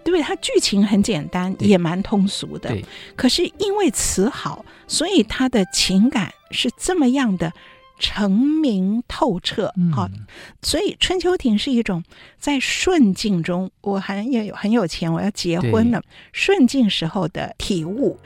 [0.04, 0.22] 对不对？
[0.22, 2.76] 它剧情很简单，也蛮通俗的。
[3.16, 7.52] 可是因为词好，所以他的情感是这么样的。
[7.99, 10.26] 澄明透彻，好、嗯，
[10.62, 12.03] 所以春秋亭是一种
[12.38, 18.18] 在顺境中，我很有很有钱，我要结婚了，顺境时候的体悟。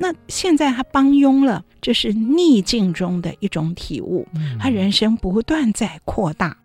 [0.00, 6.56] 那现在他帮佣了，这是逆境中的一种体悟，嗯、他人生不断在扩大。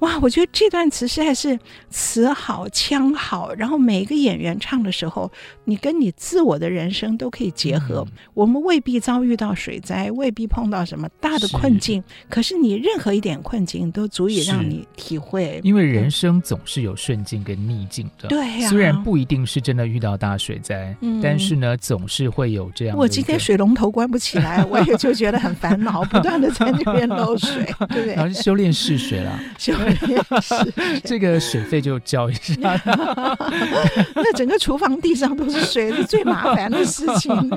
[0.00, 1.58] 哇，我觉得这段词实在是
[1.90, 5.30] 词好腔好，然后每一个演员唱的时候，
[5.64, 8.04] 你跟你自我的人生都可以结合。
[8.06, 15.60] 嗯、我们未必遭遇到水灾，未必碰到什么大的困境，是可是你任何一点困境都足以让你体会。
[15.62, 18.68] 因为人生总是有顺境跟逆境的，对呀、啊。
[18.68, 22.96] 虽然不一定是真的遇到大水灾，嗯、但是呢，总是会有这样。
[22.96, 28.14] 我今天水龙头关不起来，我也就觉得很烦恼，不断的在那边漏水，对不对？
[28.16, 32.54] 然后就修炼试水了，修炼试水，这个水费就交一下。
[34.14, 37.32] 那整个厨房地上都是水，是最麻烦的事情。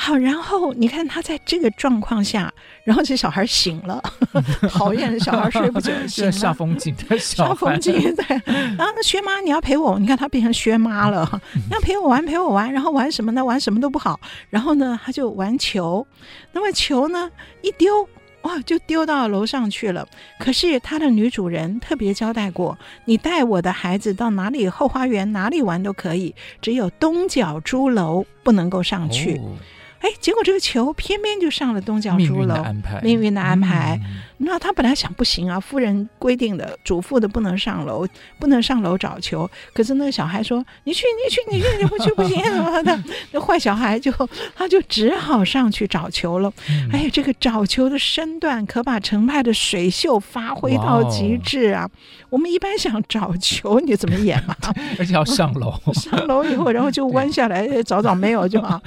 [0.00, 2.52] 好，然后你看他在这个状况下，
[2.84, 4.00] 然后这小孩醒了，
[4.70, 6.30] 讨厌的小孩睡不着，醒了。
[6.30, 8.24] 煞风景的小孩，煞风景对。
[8.46, 13.44] 然后那薛妈，你要陪我，你看他变成薛妈了，你要陪我玩，陪我玩，然后玩什么呢？
[13.44, 14.20] 玩什么都不好。
[14.50, 16.06] 然后呢，他就玩球，
[16.52, 17.28] 那么球呢
[17.62, 18.08] 一丢，
[18.42, 20.06] 哇，就丢到楼上去了。
[20.38, 29.36] 可是他的女主人特别交代过，你带我的孩子到哪里后花园哪里玩都可以，只有东角猪楼不能够上去。
[29.38, 29.56] 哦
[30.00, 33.00] 哎，结果这个球偏偏就上了东角猪楼，命运的安排。
[33.00, 34.00] 命运的安排。
[34.04, 38.06] 嗯、那他本来想不行啊，夫人规定的，嘱咐的不能上楼，
[38.38, 39.50] 不能上楼找球。
[39.74, 42.98] 可是那个小孩说：“你去，你去，你去，你不去不行什么的。”
[43.32, 44.10] 那坏小孩就
[44.54, 46.50] 他就只好上去找球了。
[46.70, 51.90] 嗯、哎，这个找球的身段可把程派的水袖发挥到极致啊！
[52.30, 54.54] 我们一般想找球，你怎么演嘛？
[54.98, 58.80] 而且要上楼，上楼以后，然后就弯下来找找没有就好。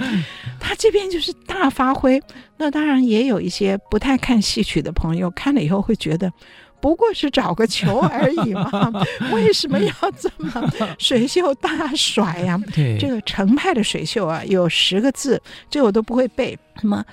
[0.58, 1.02] 他这边。
[1.12, 2.18] 就是大发挥，
[2.62, 6.32] 那当然也有一些不太看戏曲的朋友看了以后会觉得，
[6.80, 8.92] 不过是找个球而已嘛，
[9.34, 12.70] 为什么要这么 水袖大甩呀、 啊？
[12.72, 12.96] 对。
[12.98, 17.04] 这个程派的水袖啊，有十个字，这我都不会背，什么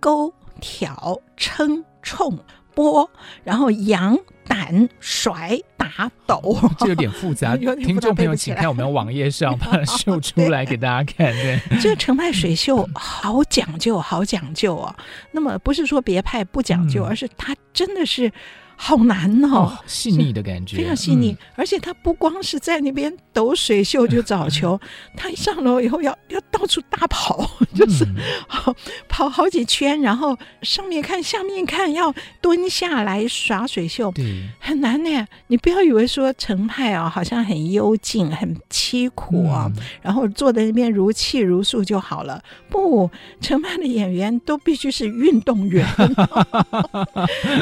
[0.00, 2.38] 勾挑撑冲
[2.74, 3.10] 拨，
[3.44, 4.18] 然后扬。
[4.46, 7.56] 胆甩打抖， 这有点复杂。
[7.80, 11.32] 听众朋友，请看我们网页上把它 秀出来给大家看。
[11.32, 14.94] 对，这个程派水秀好讲究，好讲究啊。
[15.32, 18.30] 那么不是说别派不讲究，而是它真的是。
[18.76, 21.32] 好难哦，哦，细腻的感觉，非常细腻。
[21.32, 24.78] 嗯、而且他不光是在那边抖水袖就找球，
[25.16, 28.06] 他一上楼以后要要到处大跑， 就是
[28.48, 28.74] 好、 嗯、
[29.08, 34.12] 跑好几圈，然后上面看下面看，要蹲下来耍水袖，
[34.58, 35.26] 很难呢。
[35.46, 42.42] 你不要以为说程派啊，好像很幽静、很凄苦啊，嗯、然后坐在那边如泣如诉就好了。
[42.68, 43.08] 不，
[43.40, 45.86] 程派的演员都必须是运动员，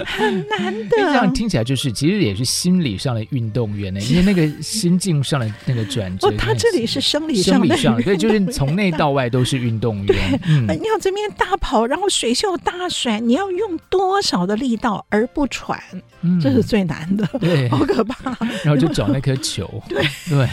[0.07, 1.02] 很难的。
[1.05, 6.29] 这样听起来就是，其实也是心理上的运动员呢， 因为那个心境上的那个转折。
[6.29, 10.07] 哦，他这里是生理上的，生理上的， 对，就是从内到外都是运动员。
[10.07, 15.81] 对，嗯、你 要这边大跑，然后水袖大甩，你要用多少的力道而不喘？
[16.23, 18.37] 嗯，这是最难的，对，好可怕。
[18.65, 20.49] 然后就找那颗球，对对。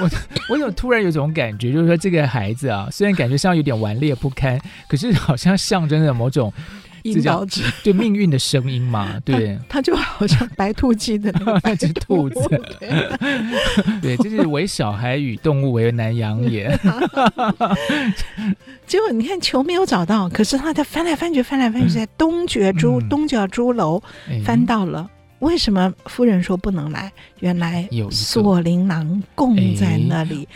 [0.00, 0.10] 我
[0.50, 6.52] 我有突然有种感觉，就是说这个孩子啊，虽然感觉上有点顽劣不堪，可是好像象征着某种。
[7.02, 11.32] 引导者 对命运的声音嘛，对，他就好像白兔记的
[11.62, 12.40] 那只 兔子，
[14.02, 16.68] 对，就是为小孩与动物为难养也。
[18.86, 24.02] 结果你看球没有找到，可是他在翻来翻去，翻来翻去，在东角猪东角猪楼
[24.44, 25.08] 翻到了。
[25.40, 27.12] 为什么夫人说不能来？
[27.38, 30.48] 原来有锁麟囊供在那里。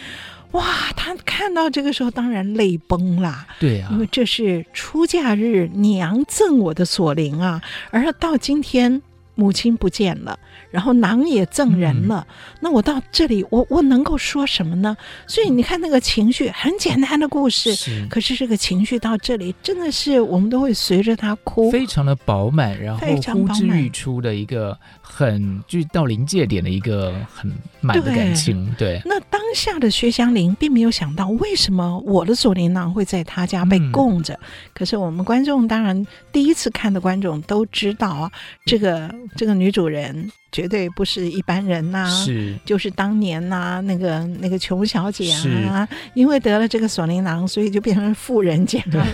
[0.52, 0.64] 哇，
[0.96, 3.46] 他看到这个时候当然泪崩啦。
[3.58, 9.02] 对啊，因为这是出嫁日娘赠我的锁麟啊，而到今天。
[9.34, 10.38] 母亲不见了，
[10.70, 12.26] 然后囊也赠人了。
[12.28, 14.94] 嗯、那我到这里，我我能够说什么呢？
[15.26, 24.78] 所以你看那个情绪，很简单的故事，是可是这个情绪到这里，真的是我们都会随着他哭，非常的饱满，然后呼之欲出的一个
[25.26, 27.50] 很就到临界点的一个很
[27.80, 28.64] 满的感情。
[28.76, 34.34] 对，对那当下的薛湘灵并没有想到，为什么我的锁麟囊会在他家被供着？
[34.34, 34.40] 嗯、
[34.74, 38.30] 可是我们观众当然第一次看的观众都知道啊，
[38.64, 39.10] 这个。
[39.34, 45.32] 这个女主人绝对不是一般人呐、啊，是就是当年呐、啊，那个那个穷小姐
[45.66, 49.06] 啊，因为得了这个锁麟囊，所以就变成富人家了。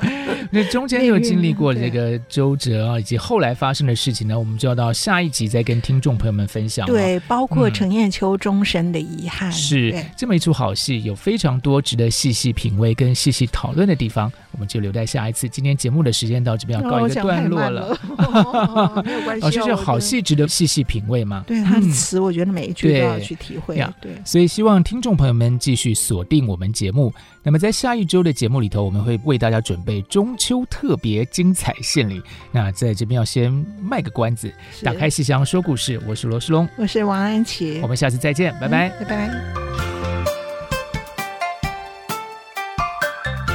[0.50, 6.86] 那中间又经历过这个周折啊，以及后来发生的事情呢，我们就要到下一集再跟听众朋友们分享。
[6.86, 9.48] 对，包括程砚秋终身的遗憾。
[9.48, 15.48] 嗯、是这么一出好戏，有非常多值得细细品味跟细细讨论的地方，我们就留在下一次。
[15.48, 17.98] 今天节目的时间到这边要告一个段落了。
[18.18, 19.46] 哦，没有关系。
[19.48, 21.42] 哦，就是好戏值得细细品味嘛。
[21.46, 23.74] 对他的词，我觉得每一句都要去体会。
[24.00, 27.12] 对，对所以希望听众朋友们继续锁定我们节目。
[27.44, 32.22] 那么在下一周的节目里头，我们会为大家准备中秋特别精彩献礼。
[32.52, 34.52] 那在这边要先卖个关子，
[34.84, 36.00] 打开戏箱说故事。
[36.06, 39.30] 我是罗世龙，我是王安琪，我们下次再见，拜拜，拜拜。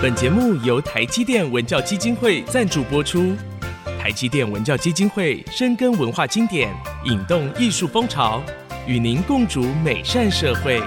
[0.02, 3.34] 本节目由台积电文教基金会赞助播出。
[4.00, 6.70] 台积电文教基金会深耕文化经典，
[7.06, 8.44] 引动艺术风潮，
[8.86, 10.82] 与您共筑美善社会。